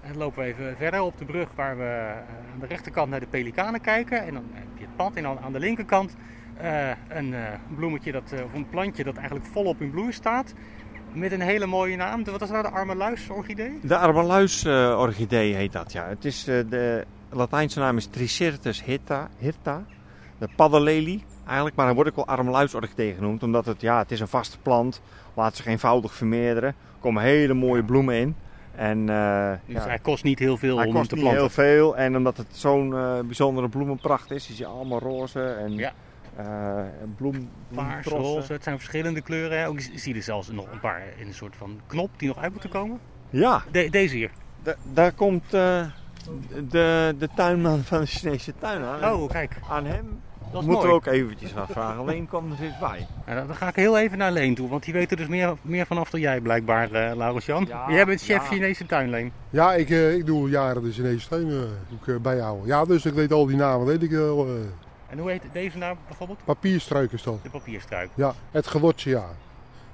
En 0.00 0.08
dan 0.08 0.16
lopen 0.16 0.42
we 0.42 0.48
even 0.48 0.76
verder 0.76 1.02
op 1.02 1.18
de 1.18 1.24
brug 1.24 1.48
waar 1.54 1.76
we 1.76 2.12
aan 2.52 2.60
de 2.60 2.66
rechterkant 2.66 3.10
naar 3.10 3.20
de 3.20 3.26
pelikanen 3.26 3.80
kijken. 3.80 4.22
En 4.22 4.34
dan 4.34 4.44
heb 4.52 4.66
je 4.74 4.84
het 4.84 4.96
pad 4.96 5.14
en 5.14 5.22
dan 5.22 5.38
aan 5.38 5.52
de 5.52 5.58
linkerkant 5.58 6.16
een 7.08 7.34
bloemetje 7.74 8.12
dat, 8.12 8.34
of 8.44 8.54
een 8.54 8.68
plantje 8.68 9.04
dat 9.04 9.16
eigenlijk 9.16 9.46
volop 9.46 9.80
in 9.80 9.90
bloei 9.90 10.12
staat. 10.12 10.54
Met 11.12 11.32
een 11.32 11.40
hele 11.40 11.66
mooie 11.66 11.96
naam. 11.96 12.24
Wat 12.24 12.42
is 12.42 12.50
nou 12.50 12.62
de 12.62 12.70
armeluisorchidee? 12.70 13.78
De 13.82 13.96
armeluis-orchidee 13.96 15.54
heet 15.54 15.72
dat, 15.72 15.92
ja. 15.92 16.06
Het 16.08 16.24
is, 16.24 16.46
eh, 16.48 16.56
de 16.68 17.04
Latijnse 17.30 17.78
naam 17.78 17.96
is 17.96 18.06
Tricertus 18.06 18.84
hirta, 18.84 19.28
hirta 19.38 19.84
de 20.38 20.48
paddenlelie 20.56 21.24
eigenlijk. 21.46 21.76
Maar 21.76 21.84
hij 21.86 21.94
wordt 21.94 22.10
ook 22.10 22.16
wel 22.16 22.26
armeluisorchidee 22.26 23.14
genoemd, 23.14 23.42
omdat 23.42 23.66
het, 23.66 23.80
ja, 23.80 23.98
het 23.98 24.10
is 24.10 24.20
een 24.20 24.28
vaste 24.28 24.58
plant. 24.58 25.00
Laat 25.34 25.56
zich 25.56 25.66
eenvoudig 25.66 26.14
vermeerderen. 26.14 26.68
Er 26.68 26.74
komen 27.00 27.22
hele 27.22 27.54
mooie 27.54 27.82
bloemen 27.84 28.14
in. 28.14 28.36
En, 28.74 29.08
eh, 29.08 29.50
Dus 29.66 29.74
ja, 29.82 29.86
hij 29.88 29.98
kost 29.98 30.24
niet 30.24 30.38
heel 30.38 30.56
veel 30.56 30.76
hij 30.78 30.86
om 30.86 30.92
kost 30.94 31.08
te 31.08 31.14
niet 31.14 31.24
planten. 31.24 31.42
heel 31.42 31.52
veel. 31.52 31.96
En 31.96 32.16
omdat 32.16 32.36
het 32.36 32.46
zo'n 32.50 32.94
eh, 32.94 33.18
bijzondere 33.20 33.68
bloemenpracht 33.68 34.30
is, 34.30 34.50
is 34.50 34.58
hij 34.58 34.66
allemaal 34.68 34.98
roze 34.98 35.42
en 35.44 35.72
Ja. 35.72 35.92
Eh, 36.36 36.78
bloem, 37.16 37.48
Paars, 37.74 38.06
roze, 38.06 38.52
het 38.52 38.62
zijn 38.62 38.76
verschillende 38.76 39.20
kleuren. 39.20 39.58
Hè? 39.58 39.68
Ook 39.68 39.80
zie 39.80 40.12
je 40.12 40.14
er 40.14 40.22
zelfs 40.22 40.50
nog 40.50 40.66
een 40.72 40.80
paar 40.80 41.02
in 41.16 41.26
een 41.26 41.34
soort 41.34 41.56
van 41.56 41.80
knop 41.86 42.10
die 42.16 42.28
nog 42.28 42.38
uit 42.38 42.52
moeten 42.52 42.70
komen. 42.70 42.98
Ja, 43.30 43.62
De- 43.70 43.90
deze 43.90 44.16
hier. 44.16 44.30
da- 44.62 44.74
daar 44.92 45.12
komt 45.12 45.54
eh, 45.54 45.86
de, 46.68 47.14
de 47.18 47.28
tuinman 47.36 47.82
van 47.82 48.00
de 48.00 48.06
Chinese 48.06 48.52
tuin 48.58 48.82
aan. 48.82 49.12
Oh, 49.12 49.30
kijk. 49.30 49.56
Aan 49.68 49.84
hem 49.84 50.20
Dat 50.52 50.60
is 50.60 50.66
moeten 50.68 50.88
mooi. 50.88 50.88
we 50.88 50.92
ook 50.92 51.06
eventjes 51.06 51.52
wat 51.52 51.68
vragen. 51.70 51.98
Alleen 52.00 52.28
komt 52.28 52.58
er 52.58 52.64
eens 52.64 52.78
bij. 52.78 53.06
Dan- 53.26 53.46
dan 53.46 53.56
ga 53.56 53.68
ik 53.68 53.76
heel 53.76 53.98
even 53.98 54.18
naar 54.18 54.32
Leen 54.32 54.54
toe, 54.54 54.68
want 54.68 54.84
die 54.84 54.92
weet 54.94 55.10
er 55.10 55.16
dus 55.16 55.26
meer, 55.28 55.54
meer 55.62 55.86
vanaf 55.86 56.10
dan 56.10 56.20
jij 56.20 56.40
blijkbaar, 56.40 56.92
eh 56.92 57.16
Laurens-Jan. 57.16 57.64
Ja, 57.68 57.84
jij 57.90 58.04
bent 58.04 58.20
chef 58.22 58.36
ja. 58.42 58.48
Chinese 58.48 58.86
tuinleen. 58.86 59.32
Ja, 59.50 59.74
ik, 59.74 59.90
eh, 59.90 60.14
ik 60.14 60.26
doe 60.26 60.40
al 60.40 60.46
jaren 60.46 60.82
de 60.82 60.92
Chinese 60.92 61.28
tuin 61.28 61.42
eh, 61.46 61.50
doe 61.88 61.98
ik, 62.00 62.06
eh, 62.06 62.16
bijhouden. 62.16 62.66
Ja, 62.66 62.84
dus 62.84 63.04
ik 63.04 63.12
weet 63.14 63.32
al 63.32 63.46
die 63.46 63.56
namen, 63.56 63.86
weet 63.86 64.02
ik 64.02 64.10
wel. 64.10 64.46
En 65.12 65.18
hoe 65.18 65.30
heet 65.30 65.42
deze 65.52 65.78
nou 65.78 65.96
bijvoorbeeld? 66.06 66.44
papierstruik 66.44 67.12
is 67.12 67.22
dat. 67.22 67.42
De 67.42 67.50
papierstruik. 67.50 68.10
Ja, 68.14 68.34
het 68.50 68.66
gewotje, 68.66 69.10
ja. 69.10 69.26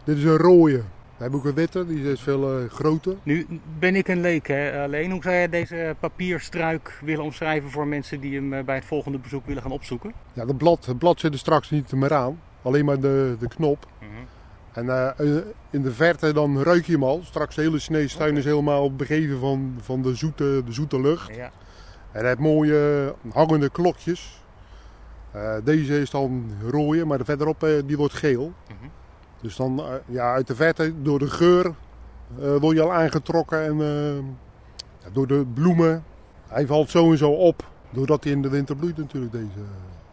Dit 0.05 0.17
is 0.17 0.25
een 0.25 0.37
rode. 0.37 0.77
Dan 0.77 1.27
heb 1.27 1.31
ik 1.31 1.37
ook 1.37 1.45
een 1.45 1.55
witte, 1.55 1.87
die 1.87 2.11
is 2.13 2.21
veel 2.21 2.59
eh, 2.59 2.71
groter. 2.71 3.17
Nu 3.23 3.47
ben 3.79 3.95
ik 3.97 4.09
een 4.09 4.21
leek, 4.21 4.47
hè, 4.47 4.83
alleen. 4.83 5.11
Hoe 5.11 5.23
zou 5.23 5.35
jij 5.35 5.49
deze 5.49 5.97
papierstruik 6.01 6.99
willen 7.05 7.25
omschrijven 7.25 7.71
voor 7.71 7.87
mensen 7.87 8.21
die 8.21 8.35
hem 8.35 8.53
eh, 8.53 8.65
bij 8.65 8.75
het 8.75 8.85
volgende 8.85 9.19
bezoek 9.19 9.47
willen 9.47 9.63
gaan 9.63 9.71
opzoeken? 9.71 10.13
Ja, 10.33 10.47
het 10.47 10.59
blad, 10.59 10.87
het 10.87 10.99
blad 10.99 11.21
zit 11.21 11.33
er 11.33 11.39
straks 11.39 11.71
niet 11.71 11.93
meer 11.93 12.15
aan. 12.15 12.41
Alleen 12.63 12.85
maar 12.85 13.01
de, 13.01 13.37
de 13.39 13.49
knop. 13.49 13.87
En 14.73 14.89
eh, 14.89 15.37
in 15.71 15.83
de 15.83 15.93
verte 15.93 16.33
dan 16.33 16.63
ruik 16.63 16.87
je 16.87 16.93
hem 16.93 17.05
al. 17.05 17.21
Straks 17.25 17.55
de 17.55 17.63
hele 17.63 17.79
Chinese 17.79 18.17
tuin 18.17 18.37
is 18.37 18.45
helemaal 18.45 18.95
begeven 18.95 19.39
van, 19.39 19.79
van 19.81 20.03
de, 20.03 20.15
zoete, 20.15 20.63
de 20.65 20.73
zoete 20.73 21.01
lucht. 21.01 21.35
Ja. 21.35 21.51
En 22.13 22.21
hij 22.21 22.27
heeft 22.27 22.39
mooie 22.39 23.15
hangende 23.33 23.71
klokjes. 23.71 24.38
Eh, 25.31 25.55
deze 25.65 26.01
is 26.01 26.11
dan 26.11 26.51
rode, 26.71 27.05
maar 27.05 27.19
de 27.19 27.25
verderop 27.25 27.63
eh, 27.63 27.71
die 27.87 27.97
wordt 27.97 28.15
geel. 28.15 28.53
Mhm. 28.69 28.89
Dus 29.41 29.57
dan 29.57 29.79
eh, 29.79 29.95
ja, 30.07 30.33
uit 30.33 30.47
de 30.47 30.55
verte, 30.55 31.03
door 31.03 31.19
de 31.19 31.31
geur, 31.31 31.75
word 32.61 32.77
je 32.77 32.83
al 32.83 32.93
aangetrokken. 32.93 33.65
En 33.65 33.77
ja, 35.03 35.11
door 35.13 35.27
de 35.27 35.47
bloemen. 35.55 36.05
Hij 36.47 36.67
valt 36.67 36.91
zo 36.91 37.11
en 37.11 37.19
zo 37.19 37.31
op. 37.31 37.71
Doordat 37.91 38.25
hij 38.25 38.33
in 38.33 38.43
de 38.43 38.49
winter 38.49 38.77
bloeit 38.77 38.97
natuurlijk, 38.97 39.33
deze, 39.33 39.65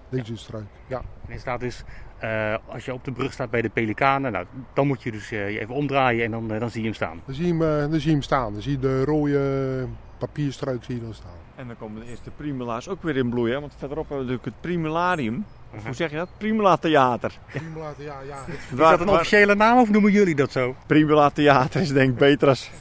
deze 0.09 0.37
struik. 0.37 0.65
Ja. 0.87 1.01
En 1.27 1.39
staat 1.39 1.59
dus, 1.59 1.83
eh, 2.19 2.55
als 2.67 2.85
je 2.85 2.93
op 2.93 3.03
de 3.03 3.11
brug 3.11 3.33
staat 3.33 3.49
bij 3.49 3.61
de 3.61 3.69
pelikanen, 3.69 4.31
nou, 4.31 4.45
dan 4.73 4.87
moet 4.87 5.03
je 5.03 5.11
dus 5.11 5.31
eh, 5.31 5.51
je 5.51 5.59
even 5.59 5.75
omdraaien 5.75 6.25
en 6.25 6.31
dan, 6.31 6.51
eh, 6.51 6.59
dan 6.59 6.69
zie 6.69 6.79
je 6.81 6.85
hem 6.87 6.95
staan. 6.95 7.21
Dan 7.25 7.35
zie, 7.35 7.45
je 7.45 7.63
hem, 7.63 7.89
dan 7.91 7.99
zie 7.99 8.05
je 8.09 8.15
hem 8.15 8.21
staan. 8.21 8.53
Dan 8.53 8.61
zie 8.61 8.71
je 8.71 8.79
de 8.79 9.03
rode 9.03 9.87
papierstruik 10.17 10.83
zie 10.83 10.95
je 10.95 11.01
dan 11.01 11.13
staan. 11.13 11.31
En 11.55 11.67
dan 11.67 11.77
komen 11.77 12.01
de 12.01 12.09
eerste 12.09 12.29
primula's 12.31 12.87
ook 12.87 13.03
weer 13.03 13.17
in 13.17 13.29
bloei. 13.29 13.51
Hè? 13.51 13.59
Want 13.59 13.75
verderop 13.77 14.09
hebben 14.09 14.25
we 14.27 14.31
natuurlijk 14.31 14.57
het 14.63 14.71
primularium. 14.71 15.45
Of 15.75 15.85
hoe 15.85 15.93
zeg 15.93 16.09
je 16.11 16.15
dat? 16.17 16.29
Primula 16.37 16.77
Theater. 16.77 17.31
ja, 17.97 18.19
ja. 18.27 18.37
Is 18.71 18.77
dat 18.77 18.99
een 18.99 19.07
officiële 19.09 19.55
naam 19.55 19.77
of 19.79 19.89
noemen 19.89 20.11
jullie 20.11 20.35
dat 20.35 20.51
zo? 20.51 20.75
Primula 20.85 21.29
Theater 21.29 21.81
is 21.81 21.89
denk 21.93 22.09
ik 22.11 22.17
beter 22.17 22.47
als 22.47 22.71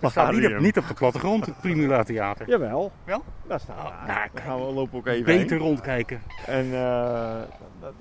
Dat 0.00 0.10
staat 0.10 0.32
niet 0.32 0.46
op, 0.46 0.58
niet 0.58 0.78
op 0.78 0.88
de 0.88 0.94
plattegrond, 0.94 1.46
het 1.46 1.60
Primula 1.60 2.02
Theater. 2.02 2.48
Jawel. 2.48 2.92
Wel? 3.04 3.24
Daar 3.48 3.60
staat 3.60 3.76
Oh, 3.76 3.84
nou, 3.84 4.06
daar 4.06 4.30
gaan 4.34 4.56
we 4.66 4.72
lopen 4.72 4.98
ook 4.98 5.06
even 5.06 5.24
Beter 5.24 5.50
heen. 5.56 5.66
rondkijken. 5.66 6.20
En 6.46 6.64
eh, 6.74 7.40
dat- 7.80 7.92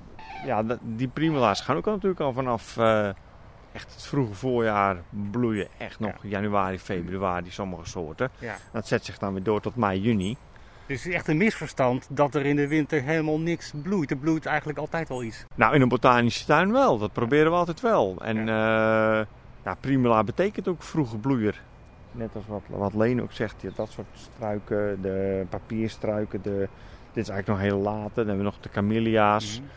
ja, 0.45 0.63
die 0.81 1.07
primula's 1.07 1.61
gaan 1.61 1.75
ook 1.75 1.87
al 1.87 1.93
natuurlijk 1.93 2.21
al 2.21 2.33
vanaf 2.33 2.77
eh, 2.77 3.07
echt 3.71 3.93
het 3.93 4.03
vroege 4.03 4.33
voorjaar 4.33 4.97
bloeien. 5.31 5.67
Echt 5.77 5.99
nog 5.99 6.13
januari, 6.21 6.79
februari, 6.79 7.51
sommige 7.51 7.85
soorten. 7.89 8.29
Ja. 8.39 8.55
Dat 8.71 8.87
zet 8.87 9.05
zich 9.05 9.17
dan 9.17 9.33
weer 9.33 9.43
door 9.43 9.61
tot 9.61 9.75
mei, 9.75 10.01
juni. 10.01 10.37
Dus 10.85 10.97
het 11.03 11.07
is 11.11 11.13
echt 11.17 11.27
een 11.27 11.37
misverstand 11.37 12.07
dat 12.09 12.35
er 12.35 12.45
in 12.45 12.55
de 12.55 12.67
winter 12.67 13.01
helemaal 13.01 13.39
niks 13.39 13.71
bloeit. 13.83 14.11
Er 14.11 14.17
bloeit 14.17 14.45
eigenlijk 14.45 14.79
altijd 14.79 15.09
wel 15.09 15.23
iets. 15.23 15.45
Nou, 15.55 15.75
in 15.75 15.81
een 15.81 15.87
botanische 15.89 16.45
tuin 16.45 16.71
wel. 16.71 16.97
Dat 16.97 17.13
proberen 17.13 17.51
we 17.51 17.57
altijd 17.57 17.81
wel. 17.81 18.15
En 18.21 18.37
eh, 18.37 18.45
ja, 19.63 19.75
primula 19.79 20.23
betekent 20.23 20.67
ook 20.67 20.83
vroege 20.83 21.17
bloeier. 21.17 21.61
Net 22.11 22.29
als 22.35 22.43
wat, 22.47 22.61
wat 22.67 22.93
Leen 22.93 23.21
ook 23.21 23.31
zegt, 23.31 23.61
ja, 23.61 23.69
dat 23.75 23.89
soort 23.91 24.07
struiken, 24.13 25.01
de 25.01 25.45
papierstruiken, 25.49 26.41
de, 26.41 26.67
dit 27.13 27.23
is 27.23 27.29
eigenlijk 27.29 27.47
nog 27.47 27.59
heel 27.59 27.79
laat. 27.81 28.15
Dan 28.15 28.27
hebben 28.27 28.37
we 28.37 28.43
nog 28.43 28.59
de 28.59 28.69
camellia's, 28.69 29.59
Mhm. 29.59 29.67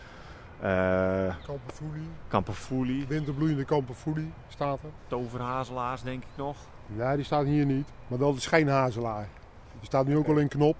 Eh 0.61 1.35
Kamperfoelie, 1.47 2.09
kamperfoelie, 2.29 3.07
winterbloeiende 3.09 3.65
kamperfoelie 3.65 4.33
staat 4.49 4.79
er. 4.83 4.91
toverhazelaars 5.07 6.03
denk 6.03 6.23
ik 6.23 6.29
nog. 6.37 6.57
Nee, 6.87 7.17
die 7.17 7.25
staat 7.25 7.45
hier 7.45 7.65
niet. 7.67 7.89
Maar 8.09 8.19
wel 8.19 8.35
de 8.35 8.41
schijnhazelaar. 8.41 9.29
Die 9.79 9.87
staat 9.87 10.07
nu 10.07 10.17
ook 10.17 10.27
wel 10.27 10.37
in 10.39 10.49
knop. 10.49 10.77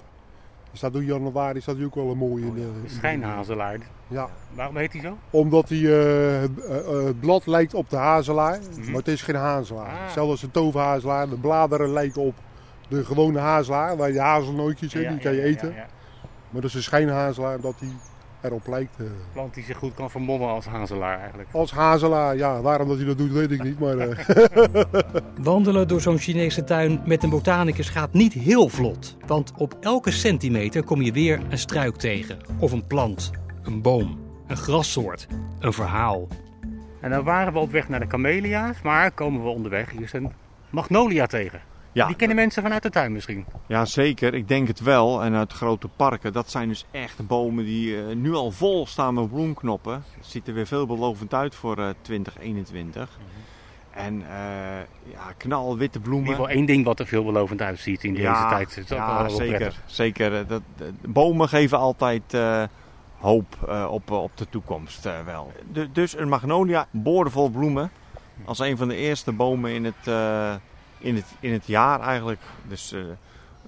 Die 0.69 0.77
staat 0.79 0.93
door 0.93 1.05
januari 1.05 1.61
staat 1.61 1.83
ook 1.85 1.95
wel 1.95 2.11
een 2.11 2.17
mooie 2.19 2.45
in 2.47 2.55
de, 2.55 2.61
in 2.61 2.73
De 2.75 2.83
de- 2.83 2.89
schijnhazelaar. 2.89 3.79
Ja, 4.09 4.29
Waarom 4.55 4.77
heet 4.77 4.93
hij 4.93 5.03
zo? 5.03 5.19
omdat 5.31 5.69
die, 5.69 5.99
eh, 6.01 6.41
het, 6.41 6.65
eh, 6.65 7.05
het 7.05 7.21
blad 7.21 7.47
lijkt 7.47 7.75
op 7.75 7.91
de 7.91 7.97
hazelaar, 7.97 8.59
Mhm. 8.59 8.85
maar 8.87 8.95
het 8.99 9.09
is 9.09 9.23
geen 9.23 9.35
hazelaar. 9.35 9.87
Ah. 9.91 10.03
Hetzelfde 10.03 10.31
als 10.31 10.41
de 10.41 10.51
toverhazelaar. 10.51 11.29
De 11.29 11.37
bladeren 11.37 11.93
lijken 11.93 12.23
op 12.23 12.35
de 12.89 13.05
gewone 13.05 13.39
hazelaar, 13.39 13.97
waar 13.97 14.13
je 14.13 14.21
hazelnootjes 14.21 14.95
in, 14.95 15.09
die 15.09 15.19
kan 15.19 15.33
je 15.35 15.43
eten. 15.43 15.69
ja. 15.75 15.87
Maar 16.51 16.61
dat 16.61 16.71
is 16.71 16.75
een 16.77 16.83
schijnhazelaar, 16.83 17.57
omdat 17.57 17.79
die 17.79 17.97
erop 18.47 18.67
lijkt. 18.67 18.97
eh. 18.99 19.07
plant 19.33 19.55
die 19.55 19.65
zich 19.65 19.77
goed 19.77 19.95
kan 19.95 20.11
vermommen 20.11 20.49
als 20.49 20.67
hazelaar 20.67 21.19
eigenlijk. 21.19 21.49
Als 21.53 21.73
hazelaar, 21.73 22.37
ja, 22.37 22.61
waarom 22.61 22.89
dat 22.89 22.97
hij 22.97 23.07
dat 23.07 23.19
doet, 23.19 23.33
weet 23.33 23.51
ik 23.51 23.63
niet. 23.63 23.79
Maar 23.79 23.99
eh, 23.99 24.19
Wandelen 25.43 25.89
door 25.89 26.01
zo'n 26.01 26.19
Chinese 26.19 26.65
tuin 26.65 27.01
met 27.05 27.23
een 27.23 27.31
botanicus 27.31 27.89
gaat 27.89 28.13
niet 28.13 28.33
heel 28.33 28.69
vlot. 28.69 29.17
Want 29.27 29.53
op 29.57 29.77
elke 29.81 30.11
centimeter 30.11 30.85
kom 30.85 31.03
je 31.03 31.13
weer 31.13 31.41
een 31.49 31.59
struik 31.59 31.97
tegen. 31.97 32.39
Of 32.59 32.73
een 32.73 32.87
plant, 32.87 33.31
een 33.63 33.83
boom, 33.83 34.19
een 34.47 34.57
grassoort, 34.57 35.27
een 35.59 35.73
verhaal. 35.73 36.29
En 37.01 37.11
dan 37.11 37.25
waren 37.25 37.53
we 37.53 37.59
op 37.59 37.71
weg 37.71 37.89
naar 37.89 38.01
de 38.01 38.07
camelia's, 38.07 38.83
maar 38.83 39.11
komen 39.11 39.43
we 39.43 39.49
onderweg 39.49 39.91
hier 39.91 40.11
een 40.13 40.33
magnolia 40.71 41.27
tegen. 41.27 41.61
Ja, 41.97 42.07
Die 42.07 42.17
kennen 42.17 42.37
mensen 42.37 42.63
vanuit 42.63 42.83
de 42.83 42.91
tuin 42.91 43.13
misschien. 43.13 43.45
ja, 43.67 43.85
zeker. 43.85 44.35
Ik 44.35 44.49
denk 44.49 44.69
het 44.69 44.81
wel. 44.81 45.23
En 45.23 45.35
uit 45.35 45.53
grote 45.53 45.89
parken, 45.89 46.33
dat 46.33 46.51
zijn 46.51 46.69
dus 46.69 46.85
echt 46.91 47.27
bomen 47.27 47.65
die 47.65 47.97
eh, 47.97 48.15
nu 48.15 48.35
al 48.35 48.51
vol 48.51 48.87
staan 48.87 49.15
met 49.15 49.29
bloemknoppen. 49.31 50.05
Het 50.17 50.27
ziet 50.27 50.49
er 50.49 50.55
weer 50.55 50.67
veelbelovend 50.67 51.35
uit 51.35 51.55
voor 51.55 51.79
eh, 51.79 51.89
2021. 52.03 53.19
En 53.91 54.23
eh, 54.23 54.33
ja, 55.13 55.33
knalwitte 55.37 55.99
In 55.99 56.05
bloemen. 56.05 56.29
ieder 56.29 56.41
geval 56.45 56.57
één 56.57 56.67
ding 56.67 56.85
wat 56.85 57.01
er 57.01 57.07
veelbelovend 57.07 57.63
uitziet 57.63 58.05
in 58.05 58.13
deze 58.13 58.23
ja, 58.27 58.49
tijd. 58.49 58.69
Dat 58.75 58.85
is 58.85 58.93
ook 58.93 58.99
ja, 58.99 59.21
wel 59.21 59.31
zeker. 59.31 59.57
prettig. 59.57 59.83
zeker. 59.87 60.47
Dat, 60.47 60.63
de 60.77 60.93
bomen 61.07 61.49
geven 61.49 61.79
altijd 61.79 62.37
hoop 63.19 63.73
op, 63.91 64.11
op 64.11 64.37
de 64.37 64.49
toekomst 64.49 65.09
wel. 65.25 65.53
Du- 65.73 65.89
dus 65.93 66.17
een 66.17 66.29
magnolia, 66.29 66.87
boordevol 66.91 67.51
bloemen. 67.51 67.91
Als 68.45 68.59
een 68.59 68.77
van 68.77 68.89
de 68.89 68.97
eerste 68.97 69.33
bomen 69.33 69.71
in 69.71 69.85
het, 69.85 70.07
in 70.99 71.15
het, 71.15 71.27
in 71.41 71.53
het 71.53 71.67
jaar 71.67 72.01
eigenlijk. 72.01 72.41
Dus 72.69 72.93
eh, 72.93 73.01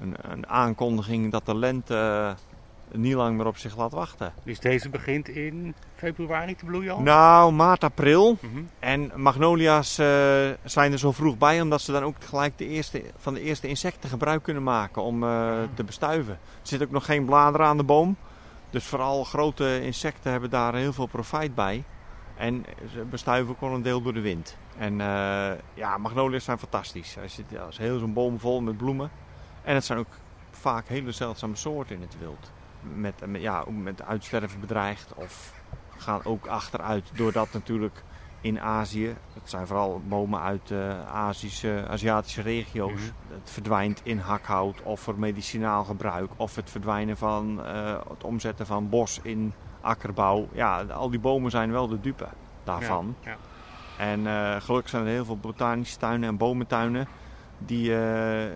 een, 0.01 0.15
een 0.21 0.49
aankondiging 0.49 1.33
dat 1.33 1.47
de 1.47 1.57
lente 1.57 1.95
eh, 1.95 2.99
niet 2.99 3.15
lang 3.15 3.37
meer 3.37 3.47
op 3.47 3.57
zich 3.57 3.77
laat 3.77 3.93
wachten. 3.93 4.33
Dus 4.43 4.61
deze 4.61 4.89
begint 4.89 5.29
in 5.29 5.75
februari 5.95 6.57
te 6.57 6.65
bloeien 6.65 6.93
al? 6.93 7.01
Nou, 7.01 7.53
maart, 7.53 7.85
april. 7.85 8.39
Mhm. 8.41 8.63
En 8.79 9.13
magnolia's 9.15 9.99
eh, 9.99 10.07
zijn 10.65 10.93
er 10.93 10.99
zo 10.99 11.13
vroeg 11.13 11.39
bij, 11.39 11.61
omdat 11.61 11.81
ze 11.81 11.93
dan 11.93 12.03
ook 12.03 12.17
gelijk 12.25 12.59
de 12.59 12.67
eerste, 12.67 13.03
van 13.17 13.35
de 13.35 13.41
eerste 13.41 13.69
insecten 13.69 14.09
gebruik 14.09 14.43
kunnen 14.43 14.63
maken 14.63 15.03
om 15.03 15.21
te 15.75 15.85
bestuiven. 15.85 16.33
Er 16.33 16.69
zit 16.69 16.83
ook 16.83 16.91
nog 16.91 17.05
geen 17.05 17.25
bladeren 17.25 17.67
aan 17.67 17.77
de 17.77 17.83
boom. 17.83 18.17
Dus 18.71 18.85
vooral 18.85 19.25
grote 19.25 19.81
insecten 19.83 20.31
hebben 20.31 20.51
daar 20.51 20.75
heel 20.75 20.93
veel 20.93 21.07
profijt 21.07 21.55
bij. 21.55 21.85
En 22.37 22.65
ze 22.93 23.05
bestuiven 23.11 23.55
ook 23.55 23.61
wel 23.61 23.75
een 23.75 23.83
deel 23.83 24.03
door 24.03 24.15
de 24.15 24.21
wind. 24.21 24.57
En 24.79 25.01
eh, 25.01 25.51
ja, 25.75 25.99
magnolia's 25.99 26.45
zijn 26.45 26.59
fantastisch. 26.59 27.17
Er 27.17 27.29
zit 27.29 27.45
ja, 27.49 27.67
is 27.67 27.79
heel 27.79 27.99
zo'n 27.99 28.13
boom 28.13 28.39
vol 28.41 28.61
met 28.61 28.77
bloemen. 28.77 29.11
En 29.63 29.75
het 29.75 29.85
zijn 29.85 29.99
ook 29.99 30.07
vaak 30.51 30.89
hele 30.89 31.13
zeldzame 31.13 31.57
soorten 31.57 31.95
in 31.97 32.03
het 32.03 32.19
wild. 32.19 32.51
Met, 32.95 33.27
met, 33.27 33.41
ja, 33.41 33.65
met 33.83 34.03
uitsterven 34.03 34.61
bedreigd 34.61 35.13
of 35.15 35.53
gaan 35.97 36.21
ook 36.25 36.47
achteruit 36.47 37.11
doordat 37.15 37.53
natuurlijk 37.53 38.03
in 38.41 38.61
Azië, 38.61 39.17
het 39.35 39.51
zijn 39.51 39.67
vooral 39.67 40.01
bomen 40.09 40.41
uit 40.41 40.73
Azische, 41.13 41.85
Aziatische 41.91 42.43
regio's, 42.43 42.93
Mhm. 42.93 43.35
het 43.41 43.51
verdwijnt 43.51 44.01
in 44.05 44.19
hakhout 44.19 44.83
of 44.83 45.01
voor 45.01 45.19
medicinaal 45.19 45.85
gebruik 45.85 46.31
of 46.37 46.55
het 46.57 46.71
verdwijnen 46.71 47.17
van 47.17 47.65
eh, 47.65 47.99
het 48.09 48.25
omzetten 48.25 48.67
van 48.67 48.89
bos 48.89 49.21
in 49.23 49.53
akkerbouw. 49.81 50.49
Ja, 50.53 50.83
al 50.83 51.11
die 51.11 51.21
bomen 51.21 51.51
zijn 51.51 51.71
wel 51.73 51.89
de 51.89 52.01
dupe 52.01 52.29
daarvan. 52.65 53.15
Ja, 53.21 53.31
ja. 53.31 53.37
En 53.99 54.27
eh, 54.27 54.57
gelukkig 54.61 54.91
zijn 54.91 55.03
er 55.05 55.09
heel 55.13 55.25
veel 55.25 55.37
botanische 55.39 55.97
tuinen 55.99 56.29
en 56.29 56.37
bomentuinen 56.37 57.07
die, 57.59 57.97
eh, 57.97 58.53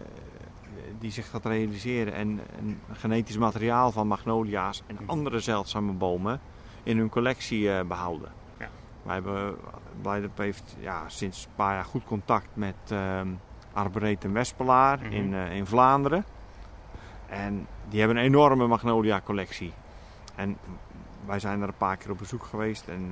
die 0.99 1.11
zich 1.11 1.31
dat 1.31 1.45
realiseren 1.45 2.13
en, 2.15 2.41
en 2.59 2.81
genetisch 2.93 3.37
materiaal 3.39 3.93
van 3.93 4.07
magnolia's 4.07 4.83
en 4.87 4.95
Mhm. 5.01 5.11
andere 5.11 5.41
zeldzame 5.41 5.93
bomen 5.93 6.41
in 6.83 6.99
hun 6.99 7.09
collectie 7.09 7.73
eh, 7.73 7.85
behouden. 7.85 8.29
Ja. 8.59 8.69
Wij 9.03 9.15
hebben, 9.15 9.57
Blijdorp 10.03 10.39
heeft 10.39 10.77
ja, 10.81 11.03
sinds 11.09 11.45
een 11.45 11.51
paar 11.55 11.75
jaar 11.75 11.85
goed 11.85 12.05
contact 12.05 12.49
met 12.55 12.75
ehm 12.89 13.29
Arboretum 13.73 14.33
Wespelaar 14.33 14.99
Mhm. 14.99 15.13
in, 15.13 15.35
in 15.35 15.67
Vlaanderen. 15.67 16.25
En 17.27 17.67
die 17.89 17.99
hebben 17.99 18.17
een 18.17 18.25
enorme 18.25 18.67
magnolia 18.67 19.21
collectie. 19.25 19.73
En 20.35 20.57
wij 21.27 21.39
zijn 21.39 21.63
er 21.63 21.69
een 21.69 21.77
paar 21.77 21.97
keer 21.97 22.11
op 22.11 22.19
bezoek 22.19 22.43
geweest 22.45 22.89
en 22.89 23.11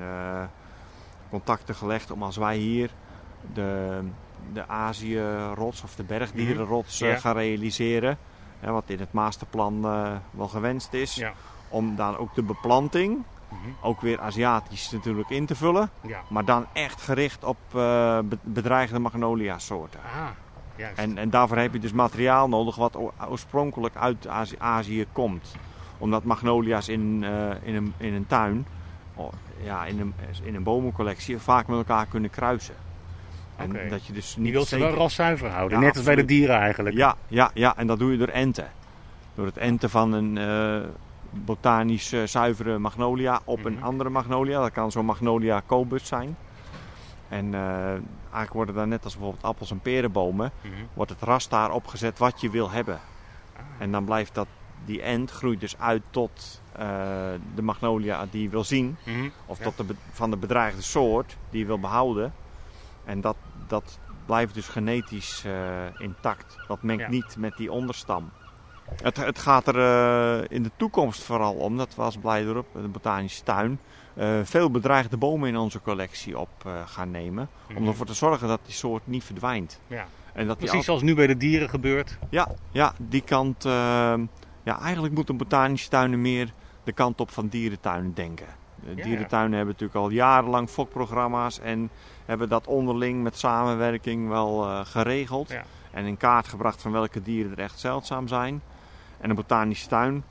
contacten 1.31 1.75
gelegd 1.75 2.11
om 2.11 2.23
als 2.23 2.37
wij 2.37 2.57
hier 2.57 2.91
de, 3.55 4.01
de 4.53 4.69
Azië-rots 4.69 5.83
of 5.83 5.95
de 5.95 6.03
bergdierenrots 6.03 7.01
eh, 7.01 7.11
Ja. 7.11 7.17
gaan 7.17 7.35
realiseren. 7.37 8.19
Hè, 8.61 8.71
wat 8.73 8.85
in 8.87 8.99
het 8.99 9.13
masterplan 9.13 9.85
eh, 9.85 10.13
wel 10.31 10.49
gewenst 10.49 10.93
is. 10.93 11.15
Ja. 11.15 11.33
Om 11.69 11.97
dan 11.97 12.17
ook 12.17 12.35
de 12.35 12.43
beplanting, 12.43 13.23
Mhm. 13.49 13.71
ook 13.81 14.01
weer 14.01 14.21
Aziatisch 14.21 14.91
natuurlijk 14.91 15.31
in 15.31 15.47
te 15.47 15.55
vullen. 15.55 15.91
ja. 16.01 16.21
Maar 16.29 16.45
dan 16.45 16.67
echt 16.73 17.03
gericht 17.03 17.45
op 17.45 17.57
eh, 17.69 18.19
be- 18.25 18.39
bedreigde 18.43 18.99
magnolia 18.99 19.59
soorten. 19.59 20.01
Ah. 20.15 20.27
En, 20.95 21.19
en 21.19 21.31
daarvoor 21.31 21.57
heb 21.57 21.73
je 21.73 21.79
dus 21.79 21.93
materiaal 21.93 22.49
nodig 22.49 22.77
wat 22.77 22.99
oorspronkelijk 23.29 23.97
uit 23.97 24.27
Azië, 24.59 25.07
komt. 25.13 25.55
Omdat 25.99 26.25
magnolia's 26.25 26.89
in, 26.89 27.25
eh, 27.25 27.51
in, 27.69 27.75
een, 27.75 27.95
in 27.97 28.15
een 28.15 28.27
tuin, 28.27 28.67
ja, 29.63 29.85
in, 29.87 30.01
een, 30.01 30.15
in 30.43 30.55
een 30.55 30.63
bomencollectie, 30.63 31.39
vaak 31.39 31.67
met 31.67 31.77
elkaar 31.79 32.07
kunnen 32.07 32.31
kruisen. 32.31 32.75
En 33.57 33.89
dat 33.89 34.07
je 34.07 34.13
dus 34.13 34.37
niet 34.37 34.53
wil 34.53 34.65
ze 34.65 34.79
wel 34.79 34.95
raszuiver 34.95 35.49
houden. 35.51 35.79
Ja, 35.79 35.85
Net 35.85 35.97
als 35.97 36.05
bij 36.05 36.15
de 36.15 36.25
dieren 36.25 36.57
eigenlijk. 36.57 36.97
Ja, 36.97 37.15
ja, 37.29 37.51
ja, 37.55 37.77
en 37.77 37.87
dat 37.87 37.99
doe 37.99 38.13
je 38.13 38.19
door 38.19 38.29
enten. 38.29 38.71
Door 39.35 39.47
het 39.47 39.57
enten 39.57 39.91
van 39.91 40.13
een 40.13 40.39
eh, 40.39 40.89
botanisch 41.31 42.13
eh, 42.13 42.23
zuivere 42.23 42.79
magnolia 42.79 43.41
op 43.45 43.65
een 43.65 43.73
Mhm. 43.75 43.83
andere 43.85 44.11
magnolia. 44.11 44.61
Dat 44.61 44.71
kan 44.73 44.91
zo'n 44.91 45.05
magnolia 45.05 45.63
cobus 45.67 46.07
zijn. 46.07 46.37
En 47.29 47.55
eh, 47.55 47.61
eigenlijk 48.21 48.53
worden 48.53 48.75
daar 48.75 48.89
net 48.89 49.05
als 49.05 49.13
bijvoorbeeld 49.15 49.45
appels 49.45 49.71
en 49.71 49.81
perenbomen, 49.81 50.51
Mhm. 50.63 50.73
wordt 50.95 51.11
het 51.11 51.23
ras 51.23 51.49
daar 51.49 51.71
opgezet 51.73 52.19
wat 52.19 52.41
je 52.41 52.51
wil 52.51 52.71
hebben. 52.71 52.95
Ah. 53.57 53.63
En 53.79 53.91
dan 53.93 54.05
blijft 54.05 54.35
dat, 54.35 54.47
die 54.85 55.03
ent 55.03 55.31
groeit 55.31 55.61
dus 55.61 55.79
uit 55.79 56.03
tot 56.11 56.61
eh, 56.73 56.87
de 57.55 57.63
magnolia 57.63 58.27
die 58.31 58.43
je 58.43 58.49
wil 58.49 58.65
zien. 58.65 58.97
Mhm. 59.05 59.29
Of 59.47 59.59
Ja. 59.59 59.65
tot 59.65 59.89
de, 59.89 59.95
van 60.13 60.31
de 60.31 60.37
bedreigde 60.37 60.83
soort 60.83 61.37
die 61.51 61.61
je 61.61 61.67
wil 61.67 61.81
behouden. 61.81 62.33
En 63.05 63.21
dat, 63.21 63.37
dat 63.67 63.99
blijft 64.27 64.55
dus 64.55 64.69
genetisch 64.69 65.43
eh, 65.47 65.53
intact. 65.99 66.57
Dat 66.69 66.83
mengt 66.83 67.03
Ja. 67.03 67.09
niet 67.11 67.37
met 67.39 67.57
die 67.57 67.73
onderstam. 67.73 68.31
Het, 69.03 69.17
het 69.17 69.39
gaat 69.39 69.67
er 69.67 69.77
eh, 69.79 70.45
in 70.57 70.63
de 70.63 70.71
toekomst 70.77 71.23
vooral 71.23 71.55
om, 71.55 71.77
dat 71.77 71.95
we 71.95 72.03
als 72.03 72.17
Blijdorp, 72.17 72.67
de 72.73 72.89
botanische 72.89 73.43
tuin, 73.43 73.81
veel 74.43 74.71
bedreigde 74.71 75.17
bomen 75.17 75.49
in 75.49 75.57
onze 75.57 75.81
collectie 75.83 76.39
op 76.39 76.51
gaan 76.87 77.11
nemen. 77.11 77.49
Om 77.69 77.75
Mhm. 77.75 77.87
ervoor 77.87 78.07
te 78.07 78.15
zorgen 78.15 78.49
dat 78.49 78.61
die 78.65 78.75
soort 78.75 79.07
niet 79.07 79.25
verdwijnt. 79.25 79.81
Ja. 79.87 80.07
En 80.33 80.47
dat 80.47 80.59
Precies 80.59 80.85
zoals 80.85 81.03
nu 81.03 81.15
bij 81.15 81.27
de 81.27 81.37
dieren 81.37 81.69
gebeurt. 81.69 82.19
ja, 82.31 82.49
ja, 82.71 82.93
die 82.99 83.21
kant. 83.23 83.65
Eh, 84.71 84.77
ja, 84.77 84.83
eigenlijk 84.85 85.15
moeten 85.15 85.37
botanische 85.37 85.89
tuinen 85.89 86.21
meer 86.21 86.53
de 86.85 86.93
kant 86.93 87.21
op 87.21 87.31
van 87.31 87.49
dierentuinen 87.49 88.15
denken. 88.15 88.47
De 88.85 88.93
Ja, 88.97 89.03
dierentuinen 89.05 89.57
hebben 89.57 89.75
natuurlijk 89.79 90.01
al 90.01 90.11
jarenlang 90.11 90.69
fokprogramma's 90.69 91.59
en 91.61 91.91
hebben 92.25 92.49
dat 92.49 92.67
onderling 92.67 93.23
met 93.23 93.39
samenwerking 93.39 94.29
wel 94.29 94.65
eh, 94.65 94.81
geregeld. 94.85 95.49
Ja. 95.49 95.63
En 95.91 96.05
in 96.05 96.17
kaart 96.17 96.49
gebracht 96.49 96.83
van 96.83 96.93
welke 96.93 97.23
dieren 97.23 97.53
er 97.53 97.59
echt 97.59 97.79
zeldzaam 97.79 98.29
zijn. 98.29 98.63
En 99.21 99.31
een 99.31 99.37
botanische 99.37 99.89
tuin, 99.89 100.25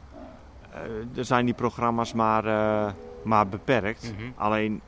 eh 0.72 1.18
er 1.18 1.26
zijn 1.26 1.46
die 1.46 1.54
programma's 1.54 2.14
maar, 2.14 2.46
eh, 2.46 2.92
maar 3.24 3.48
beperkt. 3.48 4.14
Mhm. 4.16 4.32
Alleen 4.36 4.82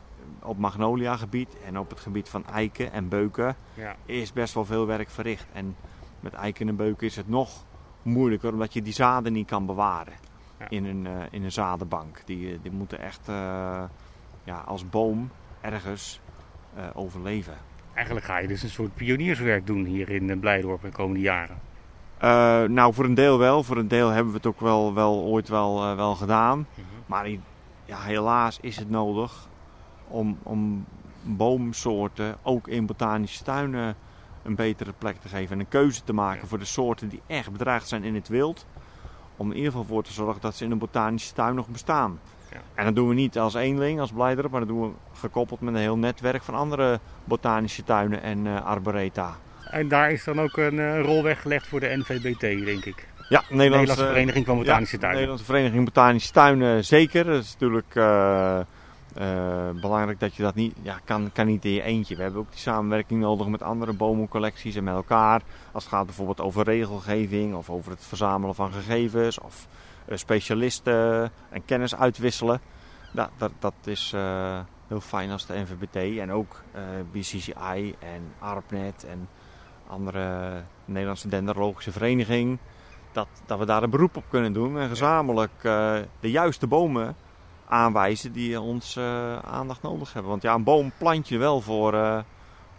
op 0.44 0.58
magnolia 0.58 1.18
gebied 1.18 1.56
en 1.66 1.80
op 1.80 1.90
het 1.90 2.00
gebied 2.00 2.30
van 2.30 2.46
eiken 2.46 2.92
en 2.92 3.08
beuken 3.08 3.56
Ja. 3.74 3.96
is 4.06 4.34
best 4.34 4.54
wel 4.54 4.66
veel 4.66 4.86
werk 4.86 5.10
verricht. 5.10 5.46
En 5.54 5.76
met 6.20 6.34
eiken 6.34 6.68
en 6.68 6.76
beuken 6.76 7.08
is 7.08 7.16
het 7.16 7.30
nog 7.30 7.64
moeilijker, 8.02 8.52
omdat 8.52 8.74
je 8.74 8.82
die 8.82 8.94
zaden 8.94 9.34
niet 9.34 9.48
kan 9.48 9.66
bewaren 9.66 10.14
Ja. 10.60 10.70
in, 10.70 10.86
een, 10.86 11.08
eh, 11.08 11.14
in 11.30 11.44
een 11.44 11.52
zadenbank. 11.52 12.22
Die, 12.26 12.54
eh, 12.54 12.60
die 12.62 12.72
moeten 12.72 13.00
echt 13.00 13.28
eh, 13.28 13.84
ja, 14.44 14.58
als 14.66 14.90
boom 14.90 15.32
ergens 15.62 16.22
overleven. 16.94 17.58
Eigenlijk 17.94 18.26
ga 18.26 18.38
je 18.38 18.48
dus 18.48 18.64
een 18.64 18.70
soort 18.70 18.94
pionierswerk 18.94 19.68
doen 19.68 19.86
hier 19.86 20.10
in 20.10 20.40
Blijdorp 20.40 20.82
de 20.82 20.92
komende 20.92 21.20
jaren. 21.20 21.58
Nou, 22.74 22.94
voor 22.94 23.06
een 23.06 23.14
deel 23.14 23.38
wel. 23.38 23.64
Voor 23.64 23.78
een 23.78 23.88
deel 23.88 24.10
hebben 24.10 24.32
we 24.32 24.38
het 24.38 24.46
ook 24.46 24.60
wel, 24.60 24.94
wel 24.94 25.22
ooit 25.22 25.48
wel, 25.48 25.96
wel 25.96 26.16
gedaan. 26.16 26.58
Mhm. 26.58 26.86
Maar 27.06 27.30
ja, 27.86 28.02
helaas 28.02 28.60
is 28.60 28.78
het 28.78 28.90
nodig 28.90 29.50
om, 30.08 30.38
om 30.44 30.86
boomsoorten 31.24 32.38
ook 32.42 32.68
in 32.68 32.86
botanische 32.86 33.44
tuinen 33.44 33.96
een 34.44 34.56
betere 34.56 34.94
plek 34.98 35.16
te 35.22 35.28
geven. 35.28 35.54
En 35.54 35.60
een 35.60 35.68
keuze 35.68 36.04
te 36.04 36.14
maken 36.14 36.48
voor 36.48 36.60
de 36.60 36.66
soorten 36.66 37.10
die 37.10 37.22
echt 37.28 37.52
bedreigd 37.52 37.88
zijn 37.88 38.04
in 38.04 38.16
het 38.16 38.28
wild. 38.28 38.66
Om 39.38 39.50
in 39.50 39.56
ieder 39.56 39.72
geval 39.72 39.88
voor 39.88 40.04
te 40.04 40.14
zorgen 40.14 40.42
dat 40.42 40.56
ze 40.56 40.64
in 40.64 40.72
een 40.72 40.78
botanische 40.78 41.34
tuin 41.34 41.56
nog 41.56 41.68
bestaan. 41.68 42.20
Ja. 42.52 42.58
En 42.76 42.86
dat 42.86 42.96
doen 42.96 43.08
we 43.08 43.14
niet 43.14 43.40
als 43.40 43.54
eenling, 43.54 44.00
als 44.00 44.12
Blijdorp, 44.12 44.52
maar 44.52 44.60
dat 44.60 44.70
doen 44.70 44.82
we 44.82 45.20
gekoppeld 45.20 45.62
met 45.62 45.74
een 45.74 45.80
heel 45.80 45.98
netwerk 45.98 46.44
van 46.44 46.56
andere 46.56 47.00
botanische 47.24 47.84
tuinen 47.84 48.22
en 48.22 48.48
eh, 48.48 48.66
arboreta. 48.66 49.36
En 49.70 49.88
daar 49.88 50.12
is 50.12 50.24
dan 50.24 50.40
ook 50.42 50.58
een 50.58 50.80
eh, 50.80 51.02
rol 51.02 51.24
weggelegd 51.24 51.68
voor 51.68 51.80
de 51.80 51.98
NVBT, 51.98 52.66
denk 52.66 52.86
ik. 52.86 53.08
Ja, 53.30 53.44
Nederlandse, 53.50 53.56
Nederlandse 53.56 54.06
Vereniging 54.06 54.46
van 54.46 54.58
Botanische 54.58 54.96
ja, 54.96 55.02
Tuinen. 55.02 55.20
Nederlandse 55.20 55.46
Vereniging 55.54 55.86
Botanische 55.86 56.32
Tuinen, 56.32 56.86
zeker. 56.86 57.26
Dat 57.26 57.44
is 57.44 57.52
natuurlijk 57.52 57.96
eh, 57.96 58.60
eh, 59.13 59.69
belangrijk 59.82 60.19
dat 60.19 60.36
je 60.36 60.43
dat 60.43 60.56
niet, 60.56 60.76
ja, 60.82 61.00
kan, 61.04 61.30
kan 61.34 61.45
niet 61.45 61.65
in 61.65 61.71
je 61.71 61.82
eentje. 61.82 62.15
We 62.15 62.21
hebben 62.21 62.41
ook 62.41 62.50
die 62.50 62.60
samenwerking 62.60 63.21
nodig 63.21 63.47
met 63.47 63.62
andere 63.62 63.93
bomencollecties 63.93 64.76
en 64.76 64.84
met 64.84 64.93
elkaar. 64.93 65.41
Als 65.71 65.84
het 65.84 65.93
gaat 65.93 66.06
bijvoorbeeld 66.06 66.41
over 66.41 66.63
regelgeving 66.63 67.56
of 67.56 67.69
over 67.69 67.91
het 67.91 68.06
verzamelen 68.06 68.56
van 68.56 68.71
gegevens 68.71 69.39
of 69.39 69.67
eh, 70.06 70.17
specialisten 70.17 71.32
en 71.50 71.65
kennis 71.65 71.95
uitwisselen. 71.95 72.62
Dat, 73.13 73.30
dat, 73.38 73.52
dat 73.60 73.74
is 73.84 74.12
eh, 74.13 74.60
heel 74.88 75.02
fijn 75.02 75.32
als 75.32 75.45
de 75.45 75.58
NVBT 75.58 76.17
en 76.19 76.32
ook 76.32 76.62
BCCI 77.12 77.95
en 78.00 78.34
ARPNet 78.39 79.06
en 79.06 79.30
andere 79.88 80.62
Nederlandse 80.86 81.28
dendrologische 81.28 81.91
vereniging. 81.91 82.58
Dat, 83.12 83.28
dat 83.45 83.60
we 83.60 83.65
daar 83.65 83.84
een 83.84 83.89
beroep 83.89 84.17
op 84.17 84.24
kunnen 84.30 84.54
doen 84.54 84.80
en 84.80 84.89
gezamenlijk 84.89 85.62
de 86.19 86.32
juiste 86.32 86.67
bomen 86.67 87.15
aanwijzen 87.72 88.32
die 88.32 88.62
ons 88.62 88.96
eh, 88.96 89.38
aandacht 89.40 89.82
nodig 89.82 90.14
hebben. 90.14 90.32
Want 90.32 90.44
ja, 90.44 90.54
een 90.54 90.64
boom 90.64 90.92
plant 90.98 91.28
je 91.28 91.38
wel 91.38 91.62
voor, 91.62 91.94
eh, 91.94 92.20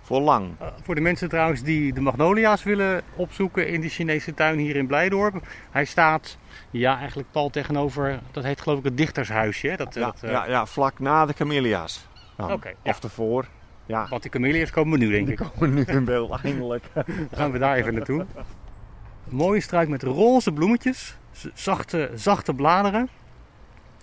voor 0.02 0.20
lang. 0.20 0.50
Eh, 0.59 0.66
voor 0.83 0.94
de 0.94 1.00
mensen 1.00 1.28
trouwens 1.28 1.62
die 1.62 1.92
de 1.92 2.00
magnolia's 2.00 2.62
willen 2.62 3.02
opzoeken 3.16 3.68
in 3.68 3.81
de 3.81 3.88
Chinese 3.88 4.35
tuin 4.35 4.59
hier 4.59 4.76
in 4.76 4.87
Blijdorp. 4.87 5.46
Hij 5.70 5.85
staat, 5.85 6.38
ja, 6.70 6.98
eigenlijk 6.98 7.28
pal 7.31 7.50
tegenover, 7.50 8.20
dat 8.31 8.44
heet 8.44 8.61
geloof 8.61 8.78
ik 8.78 8.85
het 8.85 8.96
dichtershuisje. 8.96 9.68
hè? 9.68 9.76
Dat, 9.76 9.96
eh, 9.96 10.02
Ja, 10.02 10.07
dat, 10.07 10.22
eh, 10.22 10.31
ja, 10.31 10.46
ja, 10.46 10.66
vlak 10.66 10.98
na 10.98 11.26
de 11.26 11.35
camellia's. 11.35 12.07
dan. 12.37 12.52
Oké, 12.52 12.68
ja. 12.68 12.90
Of 12.90 13.02
ervoor. 13.02 13.46
Ja, 13.87 14.07
Want 14.09 14.22
de 14.22 14.28
camellia's 14.28 14.70
komen 14.70 14.98
nu 14.98 15.11
denk 15.11 15.26
die 15.26 15.35
ik. 15.40 15.46
komen 15.52 15.74
nu 15.74 15.83
in 15.85 16.05
beeld 16.05 16.40
eindelijk. 16.42 16.85
Dan 16.94 17.05
gaan 17.33 17.50
we 17.52 17.59
daar 17.59 17.76
even 17.76 17.94
naartoe. 17.94 18.20
Een 18.20 19.37
mooie 19.37 19.61
struik 19.61 19.88
met 19.88 20.02
roze 20.02 20.52
bloemetjes, 20.52 21.16
zachte, 21.55 22.11
zachte 22.14 22.55
bladeren. 22.55 23.09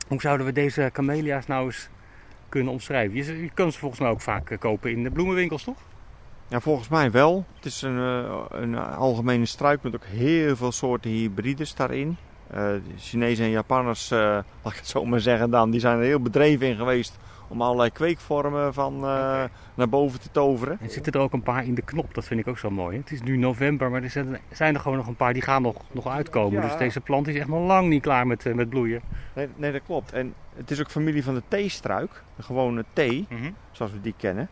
Hoe 0.09 0.21
zouden 0.21 0.45
we 0.45 0.51
deze 0.51 0.89
camellia's 0.93 1.47
nou 1.47 1.65
eens 1.65 1.89
kunnen 2.49 2.71
omschrijven? 2.71 3.41
Je, 3.41 3.49
kan 3.53 3.71
ze 3.71 3.79
volgens 3.79 4.01
mij 4.01 4.09
ook 4.09 4.21
vaak 4.21 4.49
eh, 4.49 4.57
kopen 4.57 4.91
in 4.91 5.03
de 5.03 5.11
bloemenwinkels, 5.11 5.63
toch? 5.63 5.77
Ja, 6.47 6.59
volgens 6.59 6.87
mij 6.87 7.11
wel. 7.11 7.45
Het 7.55 7.65
is 7.65 7.81
een, 7.81 7.97
eh, 7.97 8.45
een 8.49 8.77
algemene 8.77 9.45
struik 9.45 9.83
met 9.83 9.95
ook 9.95 10.05
heel 10.05 10.55
veel 10.55 10.71
soorten 10.71 11.11
hybrides 11.11 11.75
daarin. 11.75 12.17
De 12.49 12.81
Chinezen 12.97 13.45
en 13.45 13.51
Japanners, 13.51 14.09
laat 14.63 14.71
ik 14.71 14.75
het 14.75 14.87
zo 14.87 15.05
maar 15.05 15.19
zeggen 15.19 15.49
dan, 15.49 15.71
die 15.71 15.79
zijn 15.79 15.97
er 15.97 16.03
heel 16.03 16.21
bedreven 16.21 16.67
in 16.67 16.75
geweest 16.75 17.17
om 17.49 17.61
allerlei 17.61 17.89
kweekvormen 17.91 18.73
van 18.73 18.93
eh, 18.95 19.43
naar 19.75 19.89
boven 19.89 20.19
te 20.19 20.31
toveren. 20.31 20.77
Er 20.81 20.89
zitten 20.89 21.13
er 21.13 21.19
ook 21.19 21.33
een 21.33 21.43
paar 21.43 21.65
in 21.65 21.75
de 21.75 21.81
knop, 21.81 22.13
dat 22.13 22.25
vind 22.25 22.39
ik 22.39 22.47
ook 22.47 22.57
zo 22.57 22.69
mooi. 22.69 22.95
hè. 22.95 23.01
Het 23.01 23.11
is 23.11 23.21
nu 23.21 23.37
november, 23.37 23.91
maar 23.91 24.03
er 24.03 24.09
zijn, 24.09 24.37
zijn 24.51 24.73
er 24.75 24.79
gewoon 24.81 24.97
nog 24.97 25.07
een 25.07 25.15
paar 25.15 25.33
die 25.33 25.41
gaan 25.41 25.61
nog, 25.61 25.75
nog 25.91 26.07
uitkomen. 26.07 26.61
Ja. 26.61 26.67
Dus 26.67 26.77
deze 26.77 27.01
plant 27.01 27.27
is 27.27 27.35
echt 27.35 27.47
nog 27.47 27.67
lang 27.67 27.89
niet 27.89 28.01
klaar 28.01 28.27
met, 28.27 28.45
eh, 28.45 28.53
met 28.53 28.69
bloeien. 28.69 29.01
Nee, 29.33 29.47
nee, 29.55 29.71
dat 29.71 29.81
klopt. 29.85 30.11
En 30.13 30.33
het 30.55 30.71
is 30.71 30.79
ook 30.79 30.89
familie 30.91 31.23
van 31.23 31.33
de 31.33 31.43
theestruik, 31.47 32.23
de 32.35 32.43
gewone 32.43 32.85
thee. 32.93 33.25
Mhm. 33.29 33.51
zoals 33.71 33.91
we 33.91 34.01
die 34.01 34.13
kennen. 34.17 34.49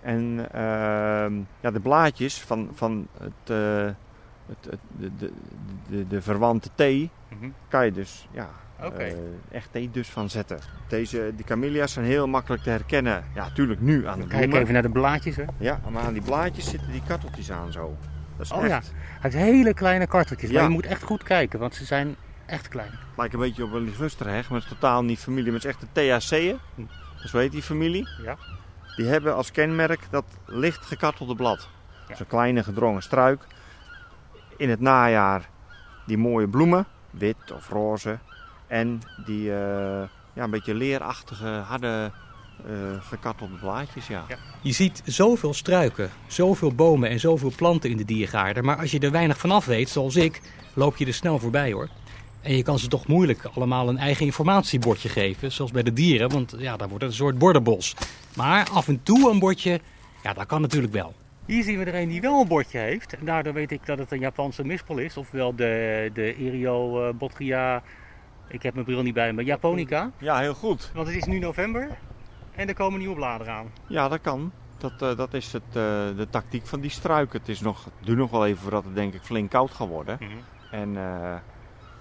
En 0.00 0.46
ehm, 0.52 1.32
ja, 1.60 1.70
de 1.70 1.80
blaadjes 1.82 2.40
van, 2.42 2.68
van 2.74 3.06
het, 3.20 3.50
eh, 3.50 3.84
het, 4.46 4.64
het- 4.70 4.78
de, 4.98 5.10
de, 5.16 5.32
de, 5.88 6.06
de 6.06 6.22
verwante 6.22 6.68
thee 6.74 7.10
Mhm. 7.38 7.50
kan 7.68 7.84
je 7.84 7.92
dus 7.92 8.28
ja, 8.30 8.48
Oké. 8.82 9.02
eh, 9.02 9.12
echt 9.50 9.68
thee 9.72 9.90
dus 9.90 10.08
van 10.08 10.30
zetten. 10.30 10.58
Deze, 10.88 11.32
die 11.36 11.44
camellia's 11.44 11.92
zijn 11.92 12.04
heel 12.04 12.26
makkelijk 12.26 12.62
te 12.62 12.70
herkennen. 12.70 13.24
Ja, 13.34 13.44
natuurlijk 13.44 13.80
nu 13.80 14.06
aan 14.06 14.20
de 14.20 14.26
Kijk 14.26 14.40
bloemen. 14.40 14.60
even 14.60 14.72
naar 14.72 14.82
de 14.82 14.88
blaadjes. 14.90 15.36
Hè. 15.36 15.44
Ja, 15.58 15.80
maar 15.90 16.02
aan 16.02 16.12
die 16.12 16.22
blaadjes 16.22 16.70
zitten 16.70 16.90
die 16.92 17.02
karteltjes 17.06 17.50
aan 17.50 17.72
zo. 17.72 17.96
Dat 18.36 18.46
is 18.46 18.52
Oh 18.52 18.64
echt, 18.64 18.70
ja. 18.86 18.92
Heeft 19.20 19.34
hele 19.34 19.74
kleine 19.74 20.06
karteltjes, 20.06 20.50
maar 20.50 20.62
je 20.62 20.68
moet 20.68 20.86
echt 20.86 21.02
goed 21.02 21.22
kijken, 21.22 21.58
want 21.58 21.74
ze 21.74 21.84
zijn 21.84 22.16
echt 22.46 22.68
klein. 22.68 22.90
lijkt 23.16 23.34
een 23.34 23.40
beetje 23.40 23.64
op 23.64 23.72
een 23.72 23.84
ligusterheg, 23.84 24.48
maar 24.48 24.60
het 24.60 24.70
is 24.70 24.74
totaal 24.78 25.04
niet 25.04 25.18
familie. 25.18 25.52
Maar 25.52 25.60
het 25.60 25.64
is 25.64 25.70
echt 25.70 25.80
de 25.94 26.18
THC'en. 26.18 26.58
Hm. 26.74 26.82
Dus 27.22 27.32
weet 27.32 27.52
die 27.52 27.62
familie. 27.62 28.08
Ja. 28.22 28.36
Die 28.96 29.06
hebben 29.06 29.34
als 29.34 29.50
kenmerk 29.50 30.00
dat 30.10 30.24
licht 30.46 30.86
gekartelde 30.86 31.34
blad. 31.34 31.68
Ja. 32.08 32.14
Zo'n 32.16 32.26
kleine 32.26 32.62
gedrongen 32.62 33.02
struik. 33.02 33.42
In 34.56 34.70
het 34.70 34.80
najaar 34.80 35.48
die 36.06 36.18
mooie 36.18 36.48
bloemen, 36.48 36.86
wit 37.10 37.52
of 37.54 37.68
roze. 37.68 38.18
En 38.68 39.02
die 39.24 39.50
eh, 39.52 40.02
ja, 40.32 40.44
een 40.44 40.50
beetje 40.50 40.74
leerachtige, 40.74 41.46
harde, 41.46 42.10
eh, 42.66 42.72
gekartelde 43.00 43.54
blaadjes. 43.54 44.06
Ja. 44.06 44.24
Ja. 44.28 44.36
Je 44.60 44.72
ziet 44.72 45.02
zoveel 45.04 45.54
struiken, 45.54 46.10
zoveel 46.26 46.74
bomen 46.74 47.10
en 47.10 47.20
zoveel 47.20 47.52
planten 47.56 47.90
in 47.90 47.96
de 47.96 48.04
diergaarden. 48.04 48.64
Maar 48.64 48.78
als 48.78 48.90
je 48.90 48.98
er 48.98 49.10
weinig 49.10 49.38
van 49.38 49.50
af 49.50 49.64
weet, 49.64 49.88
zoals 49.88 50.16
ik, 50.16 50.40
loop 50.74 50.96
je 50.96 51.06
er 51.06 51.14
snel 51.14 51.38
voorbij 51.38 51.72
hoor. 51.72 51.88
En 52.40 52.56
je 52.56 52.62
kan 52.62 52.78
ze 52.78 52.88
toch 52.88 53.06
moeilijk 53.06 53.44
allemaal 53.54 53.88
een 53.88 53.98
eigen 53.98 54.24
informatiebordje 54.24 55.08
geven, 55.08 55.52
zoals 55.52 55.70
bij 55.70 55.82
de 55.82 55.92
dieren. 55.92 56.30
Want 56.30 56.54
ja, 56.58 56.76
daar 56.76 56.88
wordt 56.88 57.04
het 57.04 57.12
een 57.12 57.18
soort 57.18 57.38
bordenbos. 57.38 57.94
Maar 58.36 58.68
af 58.72 58.88
en 58.88 59.02
toe 59.02 59.30
een 59.30 59.38
bordje, 59.38 59.80
ja, 60.22 60.32
dat 60.32 60.46
kan 60.46 60.60
natuurlijk 60.60 60.92
wel. 60.92 61.14
Hier 61.46 61.62
zien 61.62 61.78
we 61.78 61.84
er 61.84 61.94
een 61.94 62.08
die 62.08 62.20
wel 62.20 62.40
een 62.40 62.48
bordje 62.48 62.78
heeft. 62.78 63.16
En 63.16 63.24
daardoor 63.24 63.52
weet 63.52 63.70
ik 63.70 63.86
dat 63.86 63.98
het 63.98 64.12
een 64.12 64.18
Japanse 64.18 64.64
mispel 64.64 64.98
is. 64.98 65.16
Ofwel 65.16 65.54
de, 65.56 66.10
de 66.14 66.36
Erio 66.36 67.06
eh, 67.06 67.14
Botria, 67.14 67.82
ik 68.48 68.62
heb 68.62 68.74
mijn 68.74 68.86
bril 68.86 69.02
niet 69.02 69.14
bij 69.14 69.32
me, 69.32 69.44
Japonica. 69.44 70.10
ja, 70.18 70.38
heel 70.38 70.54
goed. 70.54 70.90
Want 70.94 71.06
het 71.06 71.16
is 71.16 71.24
nu 71.24 71.38
november 71.38 71.88
en 72.54 72.68
er 72.68 72.74
komen 72.74 72.98
nieuwe 72.98 73.14
bladeren 73.14 73.52
aan. 73.54 73.72
Ja, 73.86 74.08
dat 74.08 74.20
kan. 74.20 74.52
Dat, 74.78 75.02
eh, 75.02 75.16
dat 75.16 75.34
is 75.34 75.52
het, 75.52 75.62
eh, 75.68 75.72
de 76.16 76.26
tactiek 76.30 76.66
van 76.66 76.80
die 76.80 76.90
struiken. 76.90 77.38
Het 77.38 77.48
is 77.48 77.60
nog, 77.60 77.84
het 77.84 77.92
duurt 78.06 78.18
nog 78.18 78.30
wel 78.30 78.46
even 78.46 78.58
voordat 78.62 78.84
het 78.84 78.94
denk 78.94 79.14
ik 79.14 79.22
flink 79.22 79.50
koud 79.50 79.70
gaat 79.70 79.88
worden. 79.88 80.18
En 80.70 80.96
eh, 80.96 81.34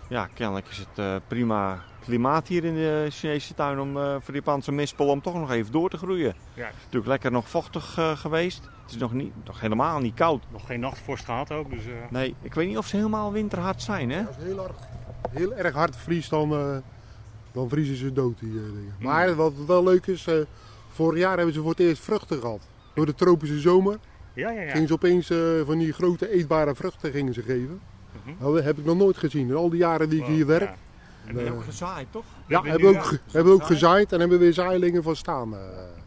ja, 0.09 0.27
kennelijk 0.33 0.67
is 0.67 0.77
het 0.77 0.87
eh, 0.99 1.15
prima 1.27 1.83
klimaat 2.03 2.47
hier 2.47 2.63
in 2.63 2.73
de 2.75 3.07
Chinese 3.11 3.53
tuin 3.53 3.79
om, 3.79 3.97
eh, 3.97 4.03
voor 4.11 4.21
die 4.33 4.35
Japanse 4.35 4.71
mispel 4.71 5.07
om 5.07 5.21
toch 5.21 5.33
nog 5.33 5.51
even 5.51 5.71
door 5.71 5.89
te 5.89 5.97
groeien. 5.97 6.33
Ja. 6.53 6.63
Het 6.65 6.73
is 6.75 6.83
natuurlijk 6.83 7.07
lekker 7.07 7.31
nog 7.31 7.49
vochtig 7.49 7.97
eh, 7.97 8.17
geweest. 8.17 8.63
Het 8.81 8.91
is 8.91 8.97
nog, 8.97 9.13
niet, 9.13 9.33
nog 9.45 9.59
helemaal 9.59 9.99
niet 9.99 10.13
koud. 10.15 10.43
Nog 10.51 10.65
geen 10.65 10.79
nachtvorst 10.79 11.25
gehad 11.25 11.51
ook, 11.51 11.69
dus... 11.69 11.85
eh, 11.85 11.91
Nee, 12.09 12.35
ik 12.41 12.53
weet 12.53 12.67
niet 12.67 12.77
of 12.77 12.87
ze 12.87 12.95
helemaal 12.95 13.31
winterhard 13.31 13.81
zijn, 13.81 14.09
hè? 14.11 14.25
Als 14.25 14.35
het 14.35 14.45
heel 14.45 14.63
erg, 14.63 14.75
heel 15.31 15.53
erg 15.53 15.73
hard 15.73 15.95
vriest, 15.95 16.29
dan, 16.29 16.51
eh, 16.51 16.77
dan 17.51 17.69
vriezen 17.69 17.95
ze 17.95 18.13
dood, 18.13 18.39
die 18.39 18.49
eh, 18.49 18.55
dingen. 18.55 18.95
Maar 18.99 19.35
wat 19.35 19.53
wel 19.67 19.83
leuk 19.83 20.07
is, 20.07 20.27
eh, 20.27 20.35
vorig 20.89 21.19
jaar 21.19 21.35
hebben 21.37 21.53
ze 21.53 21.61
voor 21.61 21.69
het 21.69 21.79
eerst 21.79 22.01
vruchten 22.03 22.39
gehad. 22.39 22.61
Door 22.93 23.05
de 23.05 23.15
tropische 23.15 23.59
zomer 23.59 23.97
ja, 24.33 24.49
ja, 24.51 24.61
ja. 24.61 24.71
gingen 24.71 24.87
ze 24.87 24.93
opeens 24.93 25.29
eh, 25.29 25.37
van 25.65 25.77
die 25.77 25.93
grote 25.93 26.31
eetbare 26.31 26.75
vruchten 26.75 27.11
gingen 27.11 27.33
ze 27.33 27.41
geven. 27.41 27.79
Mhm. 28.25 28.53
Dat 28.53 28.63
heb 28.63 28.77
ik 28.77 28.85
nog 28.85 28.97
nooit 28.97 29.17
gezien. 29.17 29.47
In 29.47 29.55
al 29.55 29.69
die 29.69 29.79
jaren 29.79 30.09
die 30.09 30.19
ik 30.19 30.25
hier 30.25 30.45
werk. 30.45 30.69
Ja. 31.33 31.39
Eh, 31.41 31.53
ook 31.53 31.63
gezaaid, 31.63 32.07
toch? 32.11 32.23
ja, 32.47 32.61
hebben 32.61 32.71
hebben 32.71 32.89
ook, 33.01 33.05
ge- 33.05 33.19
hebben 33.31 33.53
ook 33.53 33.63
gezaaid 33.63 34.11
en 34.11 34.19
hebben 34.19 34.39
weer 34.39 34.53
zaailingen 34.53 35.03
van 35.03 35.15
staan. 35.15 35.53
eh. 35.53 35.59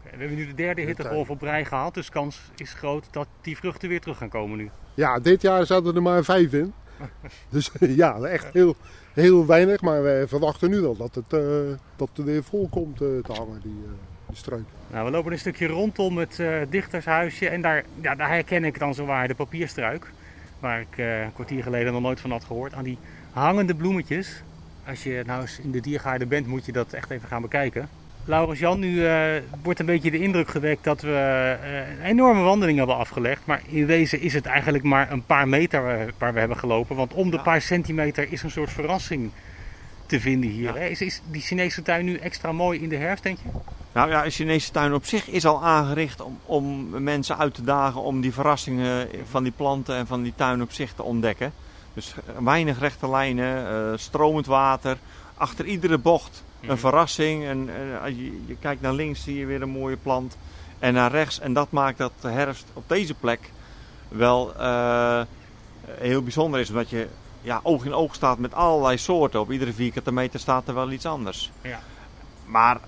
We 0.03 0.17
hebben 0.27 0.37
nu 0.37 0.47
de 0.47 0.53
derde 0.53 0.81
hittegolf 0.81 1.29
op 1.29 1.41
rij 1.41 1.65
gehad, 1.65 1.93
dus 1.93 2.09
kans 2.09 2.39
is 2.55 2.73
groot 2.73 3.05
dat 3.11 3.27
die 3.41 3.57
vruchten 3.57 3.89
weer 3.89 3.99
terug 4.01 4.17
gaan 4.17 4.29
komen 4.29 4.57
nu. 4.57 4.69
Ja, 4.93 5.19
dit 5.19 5.41
jaar 5.41 5.65
zaten 5.65 5.95
er 5.95 6.01
maar 6.01 6.23
vijf 6.23 6.53
in. 6.53 6.73
Dus 7.49 7.71
ja, 7.79 8.19
echt 8.19 8.53
heel, 8.53 8.75
heel 9.13 9.45
weinig. 9.45 9.81
Maar 9.81 10.03
wij 10.03 10.27
verwachten 10.27 10.69
nu 10.69 10.79
wel 10.79 10.97
dat 10.97 11.15
het, 11.15 11.33
eh, 11.33 11.39
dat 11.95 12.09
er 12.17 12.23
weer 12.23 12.43
vol 12.43 12.67
komt 12.69 13.01
eh, 13.01 13.07
te 13.07 13.31
hangen, 13.33 13.59
die, 13.61 13.81
eh, 13.85 13.91
die 14.27 14.37
struik. 14.37 14.63
Nou, 14.91 15.05
we 15.05 15.11
lopen 15.11 15.31
een 15.31 15.39
stukje 15.39 15.67
rondom 15.67 16.17
het 16.17 16.39
eh, 16.39 16.61
dichtershuisje 16.69 17.49
en 17.49 17.61
daar, 17.61 17.83
ja, 18.01 18.15
daar 18.15 18.29
herken 18.29 18.63
ik 18.63 18.79
dan 18.79 18.93
zowaar 18.93 19.27
de 19.27 19.35
papierstruik. 19.35 20.11
Waar 20.59 20.79
ik 20.79 20.97
eh, 20.97 21.21
een 21.21 21.33
kwartier 21.33 21.63
geleden 21.63 21.93
nog 21.93 22.01
nooit 22.01 22.19
van 22.19 22.31
had 22.31 22.43
gehoord. 22.43 22.73
Aan 22.73 22.83
die 22.83 22.97
hangende 23.31 23.75
bloemetjes. 23.75 24.43
Als 24.87 25.03
je 25.03 25.23
nou 25.25 25.41
eens 25.41 25.59
in 25.59 25.71
de 25.71 25.79
diergaarden 25.79 26.27
bent, 26.27 26.47
moet 26.47 26.65
je 26.65 26.71
dat 26.71 26.93
echt 26.93 27.09
even 27.09 27.27
gaan 27.27 27.41
bekijken. 27.41 27.89
Laurens 28.25 28.59
Jan, 28.59 28.79
nu 28.79 29.05
eh, 29.05 29.41
wordt 29.63 29.79
een 29.79 29.85
beetje 29.85 30.11
de 30.11 30.19
indruk 30.19 30.49
gewekt 30.49 30.83
dat 30.83 31.01
we 31.01 31.13
eh, 31.61 31.89
een 31.89 32.05
enorme 32.05 32.41
wandeling 32.41 32.77
hebben 32.77 32.97
afgelegd. 32.97 33.41
Maar 33.45 33.61
in 33.67 33.85
wezen 33.85 34.21
is 34.21 34.33
het 34.33 34.45
eigenlijk 34.45 34.83
maar 34.83 35.11
een 35.11 35.23
paar 35.25 35.47
meter 35.47 35.99
eh, 35.99 36.07
waar 36.17 36.33
we 36.33 36.39
hebben 36.39 36.57
gelopen. 36.57 36.95
Want 36.95 37.13
om 37.13 37.29
de 37.29 37.35
Ja. 37.35 37.41
paar 37.43 37.61
centimeter 37.61 38.31
is 38.31 38.43
een 38.43 38.51
soort 38.51 38.71
verrassing 38.71 39.31
te 40.05 40.19
vinden 40.19 40.49
hier. 40.49 40.73
Ja. 40.73 40.85
Is, 40.85 41.01
is 41.01 41.21
die 41.31 41.41
Chinese 41.41 41.81
tuin 41.81 42.05
nu 42.05 42.17
extra 42.17 42.51
mooi 42.51 42.81
in 42.81 42.89
de 42.89 42.95
herfst, 42.95 43.23
denk 43.23 43.37
je? 43.43 43.49
Nou 43.91 44.09
ja, 44.09 44.25
een 44.25 44.31
Chinese 44.31 44.71
tuin 44.71 44.93
op 44.93 45.05
zich 45.05 45.27
is 45.27 45.45
al 45.45 45.63
aangericht 45.63 46.21
om, 46.21 46.39
om 46.45 46.89
mensen 47.03 47.37
uit 47.37 47.53
te 47.53 47.63
dagen 47.63 48.01
om 48.01 48.21
die 48.21 48.33
verrassingen 48.33 49.07
van 49.29 49.43
die 49.43 49.51
planten 49.51 49.95
en 49.95 50.07
van 50.07 50.21
die 50.23 50.33
tuin 50.35 50.61
op 50.61 50.71
zich 50.71 50.93
te 50.93 51.03
ontdekken. 51.03 51.53
Dus 51.93 52.15
weinig 52.39 52.79
rechte 52.79 53.09
lijnen, 53.09 53.99
stromend 53.99 54.45
water, 54.45 54.97
achter 55.41 55.65
iedere 55.65 55.97
bocht 55.97 56.43
een 56.61 56.67
Mhm. 56.67 56.77
verrassing. 56.77 57.45
En, 57.45 57.69
eh, 57.69 58.01
als 58.03 58.09
je, 58.09 58.41
je 58.45 58.55
kijkt 58.59 58.81
naar 58.81 58.93
links 58.93 59.23
zie 59.23 59.37
je 59.37 59.45
weer 59.45 59.61
een 59.61 59.69
mooie 59.69 59.97
plant 59.97 60.37
en 60.79 60.93
naar 60.93 61.11
rechts. 61.11 61.39
En 61.39 61.53
dat 61.53 61.71
maakt 61.71 61.97
dat 61.97 62.11
de 62.21 62.29
herfst 62.29 62.65
op 62.73 62.83
deze 62.87 63.13
plek 63.13 63.51
wel 64.07 64.55
eh, 64.55 65.21
heel 65.87 66.21
bijzonder 66.23 66.59
is. 66.59 66.69
Omdat 66.69 66.89
je 66.89 67.07
ja, 67.41 67.59
oog 67.63 67.85
in 67.85 67.93
oog 67.93 68.15
staat 68.15 68.37
met 68.37 68.53
allerlei 68.53 68.97
soorten. 68.97 69.39
Op 69.39 69.51
iedere 69.51 69.73
vierkante 69.73 70.11
meter 70.11 70.39
staat 70.39 70.67
er 70.67 70.73
wel 70.73 70.91
iets 70.91 71.05
anders. 71.05 71.51
Ja. 71.61 71.79
Maar 72.45 72.75
eh, 72.75 72.81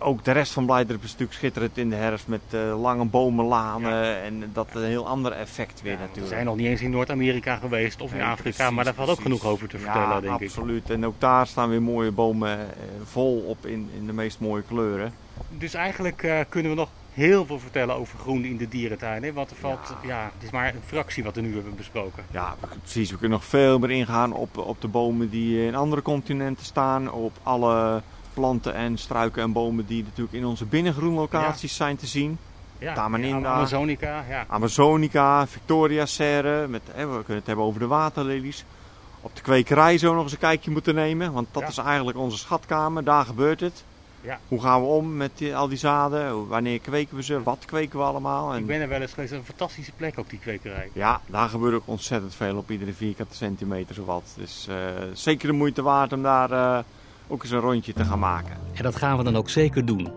ook 0.00 0.24
de 0.24 0.32
rest 0.32 0.52
van 0.52 0.66
Blijdorp 0.66 1.02
is 1.02 1.10
natuurlijk 1.10 1.38
schitterend 1.38 1.78
in 1.78 1.90
de 1.90 1.96
herfst 1.96 2.26
met 2.26 2.40
uh, 2.50 2.80
lange 2.80 3.04
bomenlanen 3.04 4.22
en 4.22 4.50
dat 4.52 4.68
een 4.74 4.84
heel 4.84 5.06
ander 5.06 5.32
effect 5.32 5.82
weer 5.82 5.92
natuurlijk. 5.92 6.20
We 6.20 6.26
zijn 6.26 6.44
nog 6.44 6.56
niet 6.56 6.66
eens 6.66 6.80
in 6.80 6.90
Noord-Amerika 6.90 7.56
geweest 7.56 8.00
of 8.00 8.12
in 8.12 8.22
Afrika, 8.22 8.70
maar 8.70 8.84
daar 8.84 8.94
valt 8.94 9.08
ook 9.08 9.20
genoeg 9.20 9.44
over 9.44 9.68
te 9.68 9.78
vertellen 9.78 10.22
denk 10.22 10.40
ik. 10.40 10.46
absoluut. 10.46 10.90
En 10.90 11.06
ook 11.06 11.20
daar 11.20 11.46
staan 11.46 11.68
weer 11.68 11.82
mooie 11.82 12.10
bomen 12.10 12.58
vol 13.04 13.38
op 13.38 13.66
in, 13.66 13.90
in 13.96 14.06
de 14.06 14.12
meest 14.12 14.40
mooie 14.40 14.62
kleuren. 14.62 15.12
Dus 15.48 15.74
eigenlijk 15.74 16.44
kunnen 16.48 16.70
we 16.70 16.76
nog 16.76 16.88
heel 17.12 17.46
veel 17.46 17.58
vertellen 17.58 17.94
over 17.94 18.18
groen 18.18 18.44
in 18.44 18.56
de 18.56 18.68
dierentuin. 18.68 19.22
Hè? 19.22 19.32
Want 19.32 19.50
er 19.50 19.56
valt, 19.56 19.94
ja. 20.06 20.30
het 20.34 20.42
is 20.42 20.50
maar 20.50 20.74
een 20.74 20.80
fractie 20.86 21.24
wat 21.24 21.34
we 21.34 21.40
nu 21.40 21.54
hebben 21.54 21.76
besproken. 21.76 22.24
Ja, 22.30 22.56
precies. 22.80 23.10
We 23.10 23.18
kunnen 23.18 23.38
nog 23.38 23.48
veel 23.48 23.78
meer 23.78 23.90
ingaan 23.90 24.32
op, 24.32 24.58
op 24.58 24.80
de 24.80 24.88
bomen 24.88 25.30
die 25.30 25.66
in 25.66 25.74
andere 25.74 26.02
continenten 26.02 26.64
staan. 26.64 27.12
Op 27.12 27.32
alle 27.42 28.02
planten 28.34 28.74
en 28.74 28.98
struiken 28.98 29.42
en 29.42 29.52
bomen 29.52 29.86
die 29.86 30.02
natuurlijk 30.02 30.36
in 30.36 30.44
onze 30.44 30.64
binnengroenlocaties 30.64 31.76
zijn 31.76 31.96
te 31.96 32.06
zien. 32.06 32.38
Ja, 32.78 32.94
Amazonica. 32.94 34.24
Ja. 34.28 34.44
Amazonica, 34.48 35.46
Victoria 35.46 36.06
Serre. 36.06 36.66
Met, 36.66 36.82
hè, 36.92 37.06
we 37.06 37.16
kunnen 37.16 37.36
het 37.36 37.46
hebben 37.46 37.64
over 37.64 37.80
de 37.80 37.86
waterlelies. 37.86 38.64
Op 39.20 39.36
de 39.36 39.42
kwekerij 39.42 39.98
zo 39.98 40.14
nog 40.14 40.22
eens 40.22 40.32
een 40.32 40.38
kijkje 40.38 40.70
moeten 40.70 40.94
nemen. 40.94 41.32
Want 41.32 41.48
dat 41.50 41.68
is 41.68 41.78
eigenlijk 41.78 42.18
onze 42.18 42.38
schatkamer. 42.38 43.04
Daar 43.04 43.24
gebeurt 43.24 43.60
het. 43.60 43.84
Ja. 44.22 44.38
Hoe 44.48 44.60
gaan 44.60 44.80
we 44.80 44.86
om 44.86 45.16
met 45.16 45.30
die, 45.34 45.56
al 45.56 45.68
die 45.68 45.78
zaden? 45.78 46.48
Wanneer 46.48 46.78
kweken 46.78 47.16
we 47.16 47.22
ze? 47.22 47.42
Wat 47.42 47.64
kweken 47.66 47.98
we 47.98 48.04
allemaal? 48.04 48.52
En... 48.52 48.58
Ik 48.58 48.66
ben 48.66 48.80
er 48.80 48.88
wel 48.88 49.00
eens 49.00 49.12
geweest. 49.12 49.32
Een 49.32 49.44
fantastische 49.44 49.92
plek 49.96 50.18
ook, 50.18 50.30
die 50.30 50.38
kwekerij. 50.38 50.90
Ja, 50.92 51.20
daar 51.26 51.48
gebeurt 51.48 51.74
ook 51.74 51.82
ontzettend 51.84 52.34
veel 52.34 52.56
op 52.56 52.70
iedere 52.70 52.92
vierkante 52.92 53.34
centimeter 53.34 53.94
zowat. 53.94 54.34
Dus 54.36 54.66
uh, 54.70 54.76
zeker 55.12 55.48
de 55.48 55.54
moeite 55.54 55.82
waard 55.82 56.12
om 56.12 56.22
daar 56.22 56.50
uh, 56.50 56.78
ook 57.30 57.42
eens 57.42 57.52
een 57.52 57.60
rondje 57.60 57.92
te 57.92 58.04
gaan 58.04 58.18
maken. 58.18 58.56
En 58.74 58.82
dat 58.82 58.96
gaan 58.96 59.16
we 59.16 59.24
dan 59.24 59.36
ook 59.36 59.50
zeker 59.50 59.84
doen. 59.84 60.08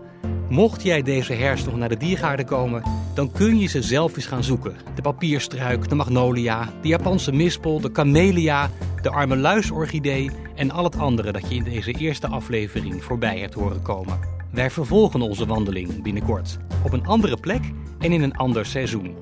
Mocht 0.48 0.82
jij 0.82 1.02
deze 1.02 1.32
herfst 1.32 1.66
nog 1.66 1.76
naar 1.76 1.88
de 1.88 1.96
diergaarden 1.96 2.46
komen, 2.46 2.82
dan 3.14 3.32
kun 3.32 3.58
je 3.58 3.66
ze 3.66 3.82
zelf 3.82 4.16
eens 4.16 4.26
gaan 4.26 4.44
zoeken. 4.44 4.76
De 4.94 5.02
papierstruik, 5.02 5.88
de 5.88 5.94
magnolia, 5.94 6.68
de 6.82 6.88
Japanse 6.88 7.32
mispel, 7.32 7.80
de 7.80 7.92
camellia, 7.92 8.70
de 9.02 9.10
arme 9.10 9.36
luisorchidee 9.36 10.30
en 10.54 10.70
al 10.70 10.84
het 10.84 10.98
andere 10.98 11.32
dat 11.32 11.48
je 11.48 11.54
in 11.54 11.64
deze 11.64 11.92
eerste 11.92 12.26
aflevering 12.26 13.04
voorbij 13.04 13.38
hebt 13.38 13.54
horen 13.54 13.82
komen. 13.82 14.18
Wij 14.52 14.70
vervolgen 14.70 15.20
onze 15.20 15.46
wandeling 15.46 16.02
binnenkort 16.02 16.58
op 16.84 16.92
een 16.92 17.06
andere 17.06 17.36
plek 17.36 17.62
en 17.98 18.12
in 18.12 18.22
een 18.22 18.36
ander 18.36 18.66
seizoen. 18.66 19.16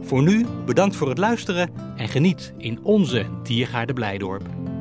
Voor 0.00 0.22
nu 0.22 0.46
bedankt 0.66 0.96
voor 0.96 1.08
het 1.08 1.18
luisteren 1.18 1.70
en 1.96 2.08
geniet 2.08 2.54
in 2.58 2.82
onze 2.82 3.26
Diergaarde 3.42 3.92
Blijdorp. 3.92 4.71